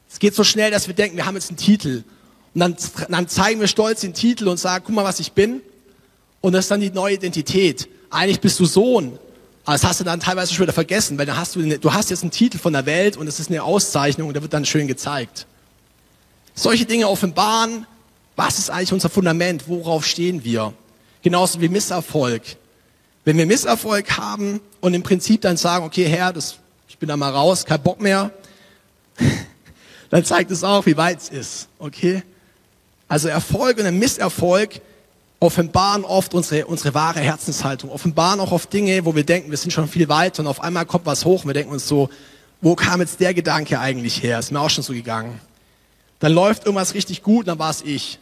[0.10, 2.04] Es geht so schnell, dass wir denken, wir haben jetzt einen Titel.
[2.56, 2.78] Und dann,
[3.10, 5.62] dann zeigen wir stolz den Titel und sagen, guck mal, was ich bin.
[6.48, 7.90] Und das ist dann die neue Identität.
[8.10, 9.20] Eigentlich bist du Sohn.
[9.66, 12.10] Aber das hast du dann teilweise schon wieder vergessen, weil dann hast du, du hast
[12.10, 14.64] jetzt einen Titel von der Welt und es ist eine Auszeichnung und der wird dann
[14.64, 15.46] schön gezeigt.
[16.56, 17.86] Solche Dinge offenbaren,
[18.38, 19.68] was ist eigentlich unser Fundament?
[19.68, 20.74] Worauf stehen wir?
[21.22, 22.44] Genauso wie Misserfolg.
[23.26, 27.18] Wenn wir Misserfolg haben und im Prinzip dann sagen, okay, Herr, das, ich bin da
[27.18, 28.32] mal raus, kein Bock mehr,
[30.10, 32.24] dann zeigt es auch, wie weit es ist, okay?
[33.10, 34.80] Also Erfolg und ein Misserfolg
[35.40, 39.72] offenbaren oft unsere, unsere wahre Herzenshaltung, offenbaren auch oft Dinge, wo wir denken, wir sind
[39.72, 42.10] schon viel weiter und auf einmal kommt was hoch und wir denken uns so,
[42.62, 44.40] wo kam jetzt der Gedanke eigentlich her?
[44.40, 45.40] Ist mir auch schon so gegangen.
[46.20, 48.20] Dann läuft irgendwas richtig gut, dann war es ich.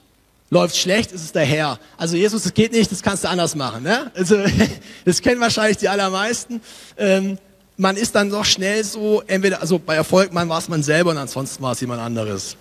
[0.49, 1.80] Läuft schlecht, ist es der Herr.
[1.97, 3.84] Also Jesus, das geht nicht, das kannst du anders machen.
[3.84, 4.12] Ne?
[4.13, 4.38] Also
[5.06, 6.62] das kennen wahrscheinlich die allermeisten.
[6.97, 7.38] Ähm,
[7.78, 11.12] man ist dann doch schnell so, entweder, also bei Erfolg man war es man selber
[11.12, 12.58] und ansonsten war es jemand anderes.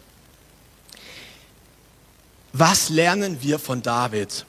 [2.56, 4.46] Was lernen wir von David?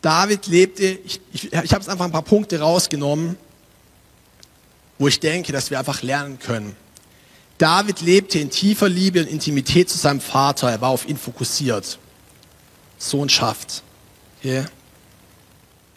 [0.00, 3.36] David lebte, ich, ich, ich habe es einfach ein paar Punkte rausgenommen,
[4.98, 6.74] wo ich denke, dass wir einfach lernen können.
[7.58, 10.70] David lebte in tiefer Liebe und Intimität zu seinem Vater.
[10.70, 11.98] Er war auf ihn fokussiert.
[12.96, 13.82] Sohnschaft.
[14.38, 14.64] Okay.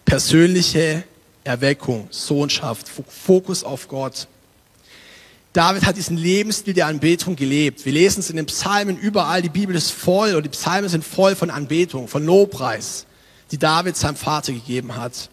[0.04, 1.06] Persönliche
[1.46, 4.28] Erweckung, Sohnschaft, Fokus auf Gott.
[5.54, 7.86] David hat diesen Lebensstil der Anbetung gelebt.
[7.86, 9.44] Wir lesen es in den Psalmen überall.
[9.44, 13.06] Die Bibel ist voll oder die Psalmen sind voll von Anbetung, von Lobpreis,
[13.52, 15.30] die David seinem Vater gegeben hat.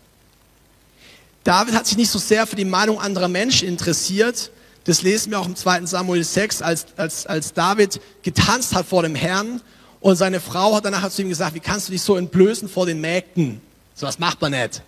[1.43, 4.51] David hat sich nicht so sehr für die Meinung anderer Menschen interessiert.
[4.85, 5.87] Das lesen wir auch im 2.
[5.87, 9.63] Samuel 6, als, als, als David getanzt hat vor dem Herrn
[10.01, 12.85] und seine Frau hat danach zu ihm gesagt, wie kannst du dich so entblößen vor
[12.85, 13.63] den Mägden?
[13.95, 14.83] So was macht man nicht.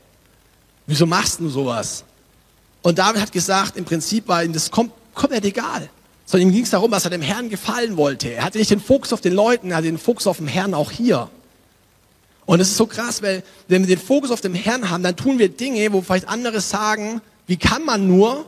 [0.86, 2.04] Wieso machst du sowas?
[2.82, 5.88] Und David hat gesagt, im Prinzip war ihm das kommt komplett egal.
[6.25, 8.33] Sondern ihm ging es darum, dass er dem Herrn gefallen wollte.
[8.33, 10.75] Er hatte nicht den Fokus auf den Leuten, er hatte den Fokus auf den Herrn
[10.75, 11.29] auch hier.
[12.46, 15.16] Und es ist so krass, weil wenn wir den Fokus auf dem Herrn haben, dann
[15.16, 18.46] tun wir Dinge, wo vielleicht andere sagen, wie kann man nur?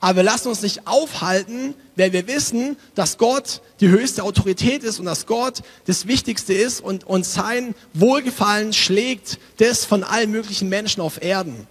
[0.00, 4.98] Aber wir lassen uns nicht aufhalten, weil wir wissen, dass Gott die höchste Autorität ist
[4.98, 10.68] und dass Gott das Wichtigste ist und, und sein Wohlgefallen schlägt das von allen möglichen
[10.68, 11.68] Menschen auf Erden.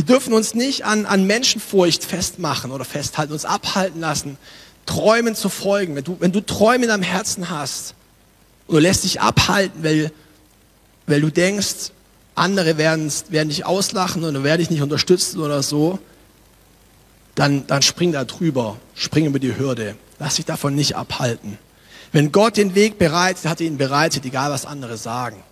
[0.00, 4.38] Wir dürfen uns nicht an, an Menschenfurcht festmachen oder festhalten, uns abhalten lassen,
[4.86, 5.94] Träumen zu folgen.
[5.94, 7.94] Wenn du, wenn du Träume in deinem Herzen hast
[8.66, 10.10] und du lässt dich abhalten, weil,
[11.06, 11.92] weil du denkst,
[12.34, 15.98] andere werden, werden dich auslachen oder werden dich nicht unterstützen oder so,
[17.34, 19.96] dann, dann spring da drüber, spring über die Hürde.
[20.18, 21.58] Lass dich davon nicht abhalten.
[22.10, 25.42] Wenn Gott den Weg bereitet, hat er ihn bereitet, egal was andere sagen.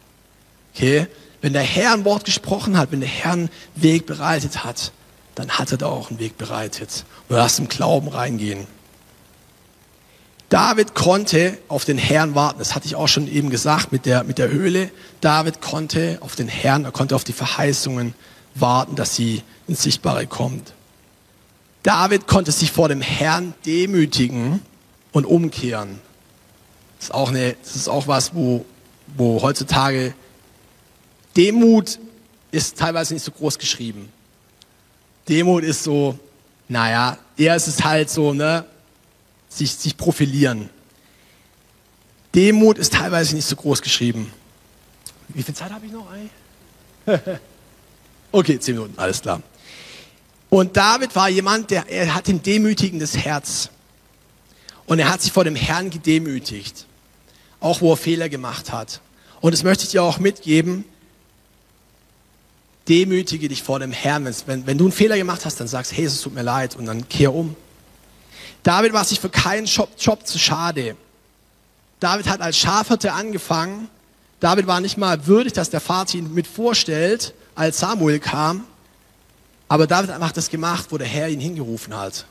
[0.75, 1.07] Okay?
[1.41, 4.93] Wenn der Herr ein Wort gesprochen hat, wenn der Herr einen Weg bereitet hat,
[5.35, 7.05] dann hat er da auch einen Weg bereitet.
[7.29, 8.67] Und lass im Glauben reingehen.
[10.49, 12.59] David konnte auf den Herrn warten.
[12.59, 14.91] Das hatte ich auch schon eben gesagt mit der, mit der Höhle.
[15.21, 18.15] David konnte auf den Herrn, er konnte auf die Verheißungen
[18.55, 20.73] warten, dass sie ins Sichtbare kommt.
[21.83, 24.63] David konnte sich vor dem Herrn demütigen
[25.13, 26.01] und umkehren.
[26.99, 28.65] Das ist auch, eine, das ist auch was, wo,
[29.17, 30.15] wo heutzutage
[31.37, 31.99] Demut
[32.51, 34.11] ist teilweise nicht so groß geschrieben.
[35.29, 36.19] Demut ist so,
[36.69, 38.65] naja, eher ist es halt so, ne,
[39.49, 40.71] sich, sich profilieren.
[42.35, 44.33] Demut ist teilweise nicht so groß geschrieben.
[45.29, 46.07] Wie viel Zeit habe ich noch?
[48.33, 49.43] okay, zehn Minuten, alles klar.
[50.51, 53.71] Und David war jemand, der er hat ein demütigendes Herz.
[54.87, 56.87] Und er hat sich vor dem Herrn gedemütigt,
[57.61, 59.03] auch wo er Fehler gemacht hat.
[59.41, 60.85] Und das möchte ich dir auch mitgeben.
[62.89, 64.25] Demütige dich vor dem Herrn.
[64.47, 66.87] Wenn, wenn du einen Fehler gemacht hast, dann sagst, hey, es tut mir leid und
[66.87, 67.55] dann kehr um.
[68.63, 70.97] David war sich für keinen Job, Job zu schade.
[72.01, 73.89] David hat als Schafhirte angefangen.
[74.41, 78.65] David war nicht mal würdig, dass der Vater ihn mit vorstellt, als Samuel kam.
[79.69, 82.25] Aber David hat das gemacht, wo der Herr ihn hingerufen hat.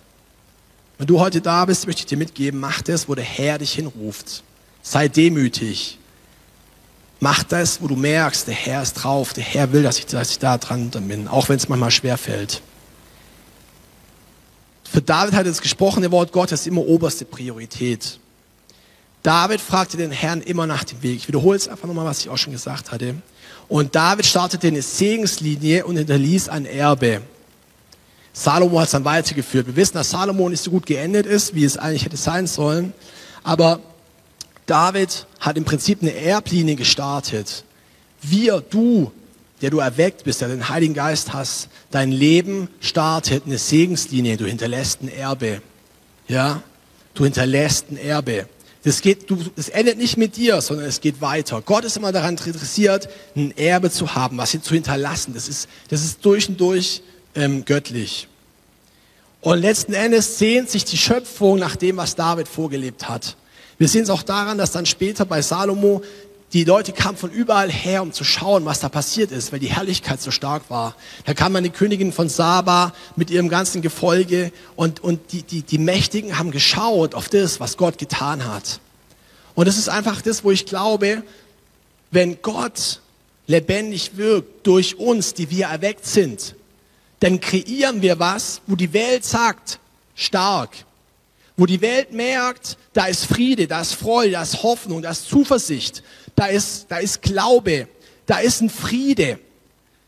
[0.97, 3.73] Wenn du heute da bist, möchte ich dir mitgeben, mach das, wo der Herr dich
[3.73, 4.43] hinruft.
[4.81, 5.99] Sei demütig.
[7.19, 10.31] Mach das, wo du merkst, der Herr ist drauf, der Herr will, dass ich, dass
[10.31, 12.61] ich da dran bin, auch wenn es manchmal schwer fällt.
[14.83, 18.19] Für David hat das gesprochene Wort Gottes immer oberste Priorität.
[19.23, 21.17] David fragte den Herrn immer nach dem Weg.
[21.17, 23.15] Ich wiederhole es einfach nochmal, was ich auch schon gesagt hatte.
[23.67, 27.21] Und David startete eine Segenslinie und hinterließ ein Erbe.
[28.31, 29.67] Salomo hat es dann weitergeführt.
[29.67, 32.93] Wir wissen, dass Salomo nicht so gut geendet ist, wie es eigentlich hätte sein sollen.
[33.43, 33.81] Aber
[34.67, 37.63] David hat im Prinzip eine Erblinie gestartet.
[38.21, 39.11] Wir, du,
[39.61, 44.37] der du erweckt bist, der den Heiligen Geist hast, dein Leben startet eine Segenslinie.
[44.37, 45.61] Du hinterlässt ein Erbe.
[46.27, 46.61] Ja?
[47.13, 48.47] Du hinterlässt ein Erbe.
[48.83, 51.61] Das, geht, du, das endet nicht mit dir, sondern es geht weiter.
[51.61, 55.33] Gott ist immer daran interessiert, ein Erbe zu haben, was ihn zu hinterlassen.
[55.33, 57.01] Das ist, das ist durch und durch
[57.35, 58.27] ähm, göttlich.
[59.41, 63.35] Und letzten Endes sehnt sich die Schöpfung nach dem, was David vorgelebt hat.
[63.77, 66.01] Wir sehen es auch daran, dass dann später bei Salomo
[66.53, 69.67] die Leute kamen von überall her, um zu schauen, was da passiert ist, weil die
[69.67, 70.95] Herrlichkeit so stark war.
[71.25, 75.77] Da kam eine Königin von Saba mit ihrem ganzen Gefolge und, und die, die, die
[75.77, 78.79] Mächtigen haben geschaut auf das, was Gott getan hat.
[79.55, 81.23] Und das ist einfach das, wo ich glaube,
[82.11, 83.01] wenn Gott
[83.47, 86.55] lebendig wirkt durch uns, die wir erweckt sind,
[87.19, 89.79] dann kreieren wir was, wo die Welt sagt,
[90.15, 90.69] stark.
[91.57, 95.27] Wo die Welt merkt, da ist Friede, da ist Freude, da ist Hoffnung, da ist
[95.27, 96.03] Zuversicht
[96.37, 97.87] da ist, da ist Glaube,
[98.25, 99.39] da ist ein Friede.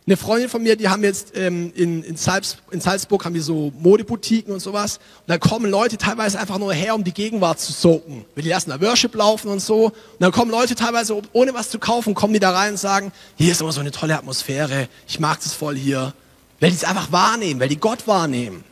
[0.05, 3.43] Eine Freundin von mir, die haben jetzt ähm, in, in, Salz, in Salzburg haben wir
[3.43, 4.97] so Modeboutiquen und sowas.
[4.97, 8.25] Und da kommen Leute teilweise einfach nur her, um die Gegenwart zu soaken.
[8.35, 9.85] Wir lassen da Worship laufen und so.
[9.85, 13.11] Und dann kommen Leute teilweise, ohne was zu kaufen, kommen die da rein und sagen,
[13.35, 16.13] hier ist immer so eine tolle Atmosphäre, ich mag das voll hier.
[16.59, 18.63] Weil die es einfach wahrnehmen, weil die Gott wahrnehmen.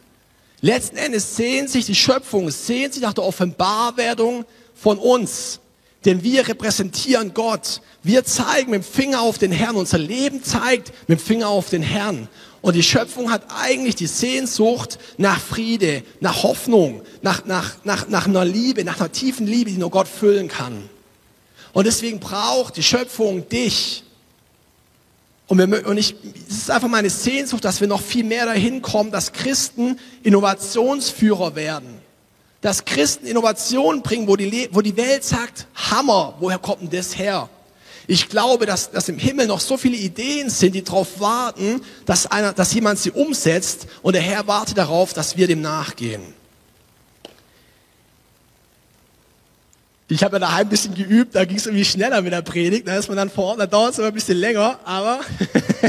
[0.68, 4.44] Letzten Endes sehen sich die Schöpfung, sehen sich nach der Offenbarwerdung
[4.76, 5.62] von uns.
[6.04, 7.80] Denn wir repräsentieren Gott.
[8.04, 9.78] Wir zeigen mit dem Finger auf den Herrn.
[9.78, 12.28] Unser Leben zeigt mit dem Finger auf den Herrn.
[12.62, 18.28] Und die Schöpfung hat eigentlich die Sehnsucht nach Friede, nach Hoffnung, nach, nach, nach, nach
[18.28, 20.90] einer Liebe, nach einer tiefen Liebe, die nur Gott füllen kann.
[21.72, 24.04] Und deswegen braucht die Schöpfung dich.
[25.48, 26.16] Und, wir, und ich,
[26.50, 31.56] es ist einfach meine Sehnsucht, dass wir noch viel mehr dahin kommen, dass Christen Innovationsführer
[31.56, 32.08] werden
[32.62, 37.18] dass Christen Innovationen bringen, wo die, wo die Welt sagt, Hammer, woher kommt denn das
[37.18, 37.50] her?
[38.08, 42.26] Ich glaube, dass, dass im Himmel noch so viele Ideen sind, die darauf warten, dass,
[42.26, 46.22] einer, dass jemand sie umsetzt und der Herr wartet darauf, dass wir dem nachgehen.
[50.10, 52.88] Ich habe ja daheim ein bisschen geübt, da ging es irgendwie schneller mit der Predigt.
[52.88, 55.20] Da ist man dann vor Ort, da dauert es immer ein bisschen länger, aber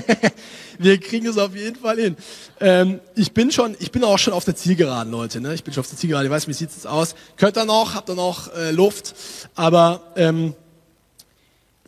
[0.79, 2.17] wir kriegen es auf jeden Fall hin.
[2.59, 5.41] Ähm, ich bin schon, ich bin auch schon auf der Zielgeraden, Leute.
[5.41, 5.55] Ne?
[5.55, 6.27] Ich bin schon auf der Zielgeraden.
[6.27, 7.15] Ich weiß, wie sieht es aus?
[7.37, 7.95] Könnt ihr noch?
[7.95, 9.15] Habt ihr noch äh, Luft?
[9.55, 10.55] Aber ähm,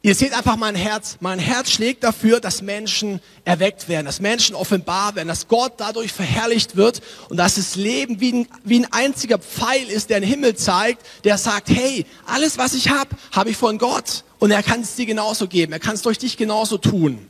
[0.03, 1.18] Ihr seht einfach mein Herz.
[1.20, 6.11] Mein Herz schlägt dafür, dass Menschen erweckt werden, dass Menschen offenbar werden, dass Gott dadurch
[6.11, 10.28] verherrlicht wird und dass das Leben wie ein, wie ein einziger Pfeil ist, der den
[10.28, 14.62] Himmel zeigt, der sagt, hey, alles was ich habe, habe ich von Gott und er
[14.62, 17.28] kann es dir genauso geben, er kann es durch dich genauso tun.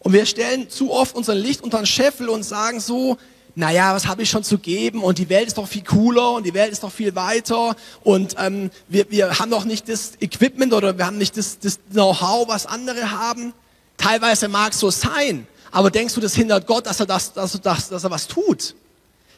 [0.00, 3.16] Und wir stellen zu oft unser Licht unter den Scheffel und sagen so,
[3.54, 6.44] naja, was habe ich schon zu geben und die Welt ist doch viel cooler und
[6.44, 10.72] die Welt ist doch viel weiter und ähm, wir, wir haben doch nicht das Equipment
[10.72, 13.52] oder wir haben nicht das, das Know-how, was andere haben.
[13.96, 17.54] Teilweise mag es so sein, aber denkst du, das hindert Gott, dass er, das, dass,
[17.54, 18.74] er das, dass er was tut?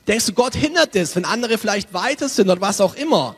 [0.07, 3.37] Denkst du, Gott hindert das, wenn andere vielleicht weiter sind oder was auch immer?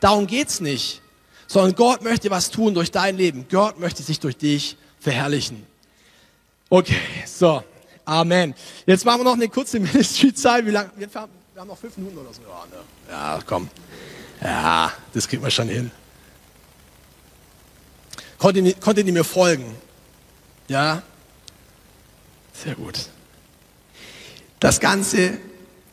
[0.00, 1.00] Darum geht's nicht.
[1.46, 3.46] Sondern Gott möchte was tun durch dein Leben.
[3.50, 5.66] Gott möchte sich durch dich verherrlichen.
[6.70, 6.96] Okay,
[7.26, 7.62] so.
[8.04, 8.54] Amen.
[8.86, 10.66] Jetzt machen wir noch eine kurze Ministry-Zeit.
[10.66, 10.90] Wie lange?
[10.96, 11.20] Wir, wir
[11.56, 12.42] haben noch fünf Minuten oder so.
[12.42, 12.84] Ja, ne?
[13.10, 13.68] ja, komm.
[14.42, 15.90] Ja, das kriegt man schon hin.
[18.38, 19.74] Konntet, konntet ihr mir folgen?
[20.68, 21.02] Ja?
[22.52, 23.06] Sehr gut.
[24.60, 25.38] Das Ganze,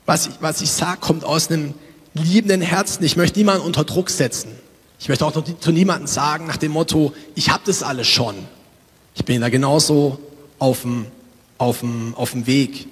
[0.06, 1.74] was ich, was ich sage, kommt aus einem
[2.14, 3.04] liebenden Herzen.
[3.04, 4.52] Ich möchte niemanden unter Druck setzen.
[5.00, 8.36] Ich möchte auch zu niemandem sagen nach dem Motto, ich habe das alles schon.
[9.16, 10.20] Ich bin da genauso
[10.60, 11.08] auf dem
[11.62, 12.88] auf dem, auf dem Weg.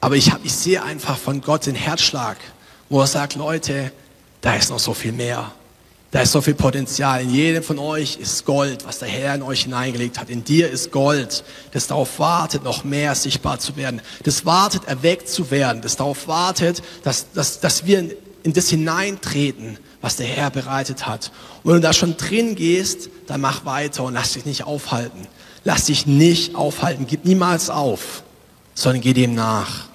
[0.00, 2.38] Aber ich, hab, ich sehe einfach von Gott den Herzschlag,
[2.88, 3.92] wo er sagt, Leute,
[4.40, 5.50] da ist noch so viel mehr.
[6.12, 7.20] Da ist so viel Potenzial.
[7.20, 10.30] In jedem von euch ist Gold, was der Herr in euch hineingelegt hat.
[10.30, 14.00] In dir ist Gold, das darauf wartet, noch mehr sichtbar zu werden.
[14.24, 15.82] Das wartet, erweckt zu werden.
[15.82, 18.12] Das darauf wartet, dass, dass, dass wir in,
[18.42, 21.30] in das hineintreten, was der Herr bereitet hat.
[21.62, 25.28] Und wenn du da schon drin gehst, dann mach weiter und lass dich nicht aufhalten.
[25.64, 28.22] Lass dich nicht aufhalten, gib niemals auf,
[28.74, 29.88] sondern geh dem nach.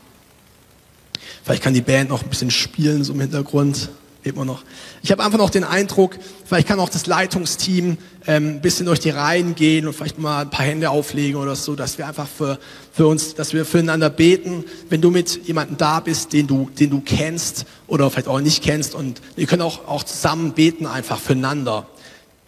[1.44, 3.90] Vielleicht kann die Band noch ein bisschen spielen, so im Hintergrund.
[4.24, 4.64] Immer noch.
[5.04, 9.00] Ich habe einfach noch den Eindruck, vielleicht kann auch das Leitungsteam ähm, ein bisschen durch
[9.00, 12.28] die Reihen gehen und vielleicht mal ein paar Hände auflegen oder so, dass wir einfach
[12.28, 12.58] für,
[12.92, 14.64] für uns, dass wir füreinander beten.
[14.90, 18.64] Wenn du mit jemandem da bist, den du, den du kennst oder vielleicht auch nicht
[18.64, 21.86] kennst und wir können auch, auch zusammen beten einfach füreinander.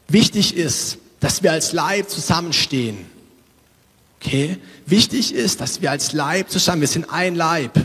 [0.07, 3.05] Wichtig ist, dass wir als Leib zusammenstehen.
[4.21, 4.57] Okay?
[4.85, 7.75] Wichtig ist, dass wir als Leib zusammen, wir sind ein Leib.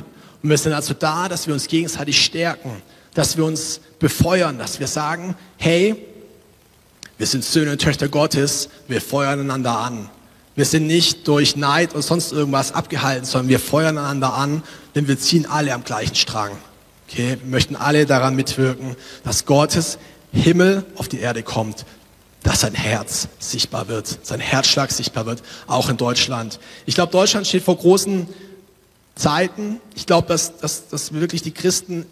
[0.43, 2.83] Und wir sind also da, dass wir uns gegenseitig stärken,
[3.14, 5.97] dass wir uns befeuern, dass wir sagen, hey,
[7.18, 10.11] wir sind Söhne und Töchter Gottes, wir feuern einander an.
[10.55, 14.62] Wir sind nicht durch Neid und sonst irgendwas abgehalten, sondern wir feuern einander an,
[14.95, 16.51] denn wir ziehen alle am gleichen Strang.
[17.09, 17.39] Okay?
[17.41, 19.99] Wir möchten alle daran mitwirken, dass Gottes
[20.33, 21.85] Himmel auf die Erde kommt,
[22.43, 26.59] dass sein Herz sichtbar wird, sein Herzschlag sichtbar wird, auch in Deutschland.
[26.86, 28.26] Ich glaube, Deutschland steht vor großen
[29.14, 29.80] Zeiten.
[29.95, 32.07] Ich glaube, dass, dass, dass wirklich die Christen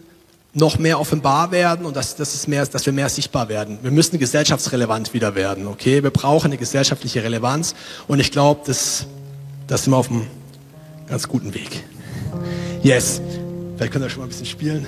[0.52, 3.78] noch mehr offenbar werden und dass, dass, es mehr, dass wir mehr sichtbar werden.
[3.82, 6.02] Wir müssen gesellschaftsrelevant wieder werden, okay?
[6.02, 7.74] Wir brauchen eine gesellschaftliche Relevanz
[8.08, 9.06] und ich glaube, dass
[9.68, 10.26] das sind wir auf einem
[11.06, 11.84] ganz guten Weg.
[12.82, 13.20] Yes.
[13.76, 14.86] Vielleicht könnt ihr schon mal ein bisschen spielen.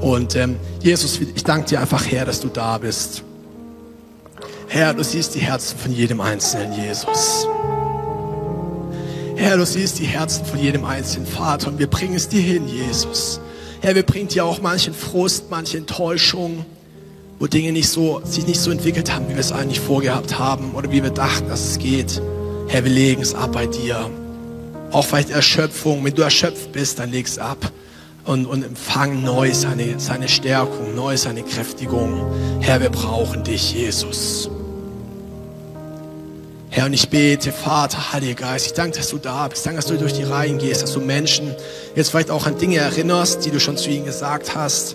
[0.00, 3.22] Und ähm, Jesus, ich danke dir einfach, Herr, dass du da bist.
[4.70, 7.46] Herr, du siehst die Herzen von jedem Einzelnen, Jesus.
[9.34, 12.68] Herr, du siehst die Herzen von jedem einzelnen Vater und wir bringen es dir hin,
[12.68, 13.40] Jesus.
[13.80, 16.66] Herr, wir bringen dir auch manchen Frust, manche Enttäuschung,
[17.38, 20.72] wo Dinge nicht so, sich nicht so entwickelt haben, wie wir es eigentlich vorgehabt haben
[20.74, 22.20] oder wie wir dachten, dass es geht.
[22.66, 24.10] Herr, wir legen es ab bei dir.
[24.90, 26.04] Auch vielleicht Erschöpfung.
[26.04, 27.72] Wenn du erschöpft bist, dann leg es ab
[28.26, 32.60] und, und empfang neu seine, seine Stärkung, neu seine Kräftigung.
[32.60, 34.50] Herr, wir brauchen dich, Jesus.
[36.78, 39.66] Herr, und ich bete, Vater, Heiliger Geist, ich danke, dass du da bist.
[39.66, 41.52] Danke, dass du durch die Reihen gehst, dass du Menschen
[41.96, 44.94] jetzt vielleicht auch an Dinge erinnerst, die du schon zu ihnen gesagt hast.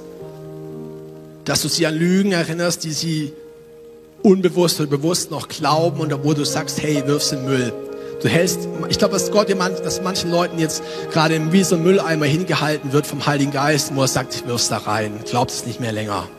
[1.44, 3.34] Dass du sie an Lügen erinnerst, die sie
[4.22, 7.74] unbewusst oder bewusst noch glauben und wo du sagst, hey, wirf's in Müll.
[8.22, 10.82] Du hältst, ich glaube, dass Gott, dass manchen Leuten jetzt
[11.12, 14.78] gerade wie so ein Mülleimer hingehalten wird vom Heiligen Geist, wo er sagt, wirf's da
[14.78, 16.30] rein, glaubst es nicht mehr länger.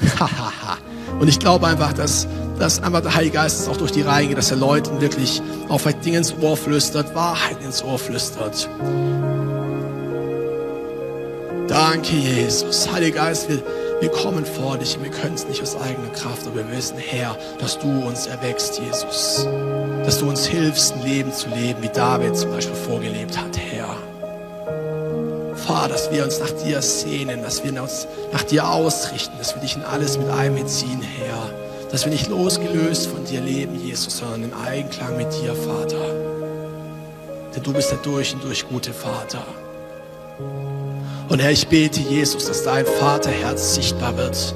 [1.20, 2.26] und ich glaube einfach, dass
[2.58, 5.78] dass einfach der Heilige Geist auch durch die Reihe geht, dass er Leuten wirklich auch
[5.78, 8.68] vielleicht Dinge ins Ohr flüstert, Wahrheit ins Ohr flüstert.
[11.68, 12.90] Danke, Jesus.
[12.90, 13.62] Heiliger Geist, wir,
[14.00, 16.96] wir kommen vor dich und wir können es nicht aus eigener Kraft, aber wir wissen,
[16.98, 19.46] Herr, dass du uns erwächst, Jesus.
[20.04, 23.96] Dass du uns hilfst, ein Leben zu leben, wie David zum Beispiel vorgelebt hat, Herr.
[25.56, 29.60] Vater, dass wir uns nach dir sehnen, dass wir uns nach dir ausrichten, dass wir
[29.60, 31.57] dich in alles mit einbeziehen, Herr.
[31.90, 36.14] Dass wir nicht losgelöst von dir leben, Jesus, sondern in Einklang mit dir, Vater.
[37.54, 39.44] Denn du bist der durch und durch gute Vater.
[41.28, 44.54] Und Herr, ich bete, Jesus, dass dein Vaterherz sichtbar wird.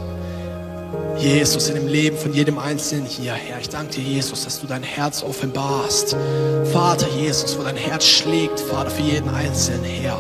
[1.19, 3.61] Jesus, in dem Leben von jedem Einzelnen hier, Herr.
[3.61, 6.17] Ich danke dir, Jesus, dass du dein Herz offenbarst.
[6.73, 10.19] Vater Jesus, wo dein Herz schlägt, Vater, für jeden Einzelnen, Herr.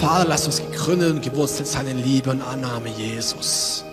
[0.00, 3.84] Vater, lass uns gegründet und gewurzelt sein in Liebe und Annahme, Jesus.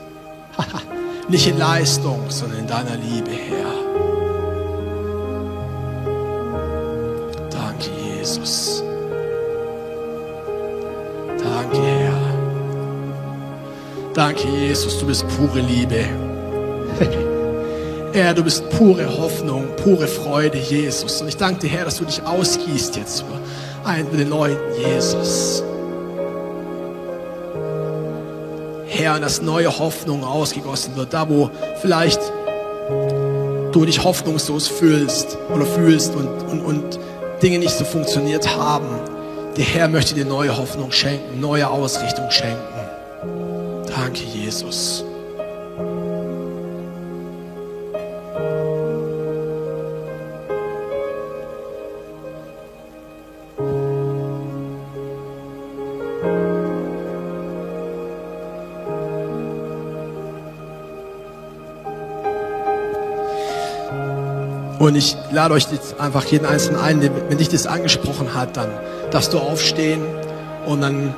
[1.29, 3.73] Nicht in Leistung, sondern in deiner Liebe, Herr.
[7.49, 8.81] Danke, Jesus.
[11.37, 12.13] Danke, Herr.
[14.13, 16.05] Danke, Jesus, du bist pure Liebe.
[18.13, 21.21] Herr, du bist pure Hoffnung, pure Freude, Jesus.
[21.21, 25.61] Und ich danke dir, Herr, dass du dich ausgießt jetzt für einen Leuten, Jesus.
[28.97, 32.19] Herr, dass neue Hoffnung ausgegossen wird, da wo vielleicht
[33.71, 36.99] du dich hoffnungslos fühlst oder fühlst und, und, und
[37.43, 38.87] Dinge nicht so funktioniert haben.
[39.55, 42.57] Der Herr möchte dir neue Hoffnung schenken, neue Ausrichtung schenken.
[43.87, 45.03] Danke, Jesus.
[64.87, 68.69] Und ich lade euch jetzt einfach jeden Einzelnen ein, wenn dich das angesprochen hat, dann
[69.11, 69.99] darfst du aufstehen
[70.65, 71.13] und dann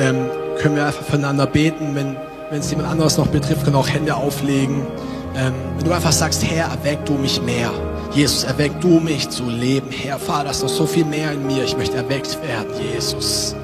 [0.00, 0.26] ähm,
[0.58, 1.94] können wir einfach füreinander beten.
[1.94, 2.16] Wenn
[2.58, 4.88] es jemand anderes noch betrifft, können auch Hände auflegen.
[5.36, 7.70] Ähm, wenn du einfach sagst, Herr, erweck du mich mehr.
[8.12, 9.90] Jesus, erweck du mich zu leben.
[9.92, 11.62] Herr, Vater, ist noch so viel mehr in mir.
[11.62, 13.54] Ich möchte erweckt werden, Jesus.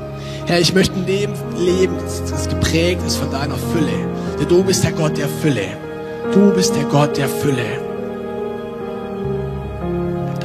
[0.47, 1.97] Herr, ich möchte ein Leben leben,
[2.31, 4.07] das geprägt ist von deiner Fülle.
[4.39, 5.67] Denn du bist der Gott der Fülle.
[6.33, 7.88] Du bist der Gott der Fülle.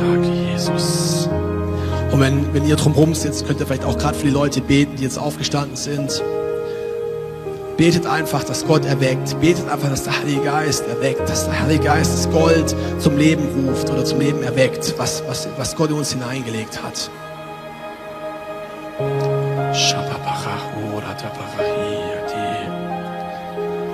[0.04, 1.30] Danke, Jesus.
[2.12, 4.98] Und wenn, wenn ihr drumherum sitzt, könnt ihr vielleicht auch gerade für die Leute beten,
[4.98, 6.22] die jetzt aufgestanden sind.
[7.78, 9.40] Betet einfach, dass Gott erweckt.
[9.40, 13.68] Betet einfach, dass der Heilige Geist erweckt, dass der Heilige Geist das Gold zum Leben
[13.68, 17.10] ruft oder zum Leben erweckt, was, was, was Gott in uns hineingelegt hat.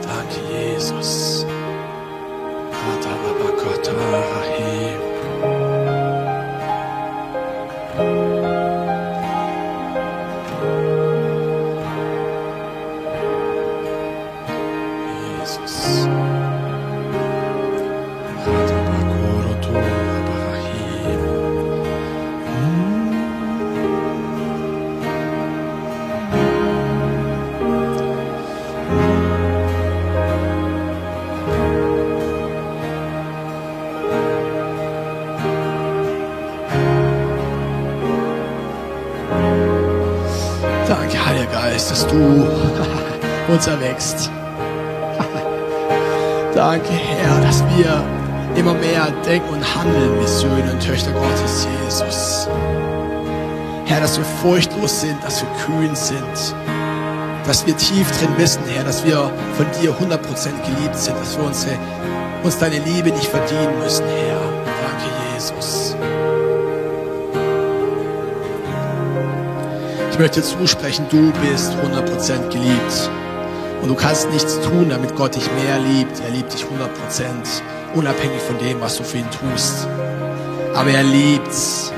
[0.01, 1.45] Danke, Jesus.
[1.45, 1.45] Jesus.
[40.89, 42.15] Danke, Heiliger Geist, dass du
[43.47, 44.31] uns erwächst.
[46.55, 48.03] Danke, Herr, dass wir
[48.55, 52.49] immer mehr denken und handeln wie Söhne und Töchter Gottes, Jesus.
[53.85, 56.55] Herr, dass wir furchtlos sind, dass wir kühn sind,
[57.45, 61.45] dass wir tief drin wissen, Herr, dass wir von dir 100% geliebt sind, dass wir
[61.45, 61.77] unsere,
[62.41, 64.39] uns deine Liebe nicht verdienen müssen, Herr.
[64.65, 65.88] Danke, Jesus.
[70.19, 73.09] Möchte zusprechen, du bist 100% geliebt.
[73.81, 76.19] Und du kannst nichts tun, damit Gott dich mehr liebt.
[76.19, 77.47] Er liebt dich 100 Prozent,
[77.95, 79.87] unabhängig von dem, was du für ihn tust.
[80.75, 81.93] Aber er liebt's.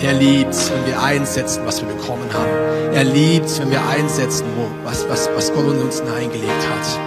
[0.00, 2.94] Er liebt's, wenn wir einsetzen, was wir bekommen haben.
[2.94, 4.46] Er liebt's, wenn wir einsetzen,
[4.84, 7.05] was, was, was Gott in uns hineingelegt hat.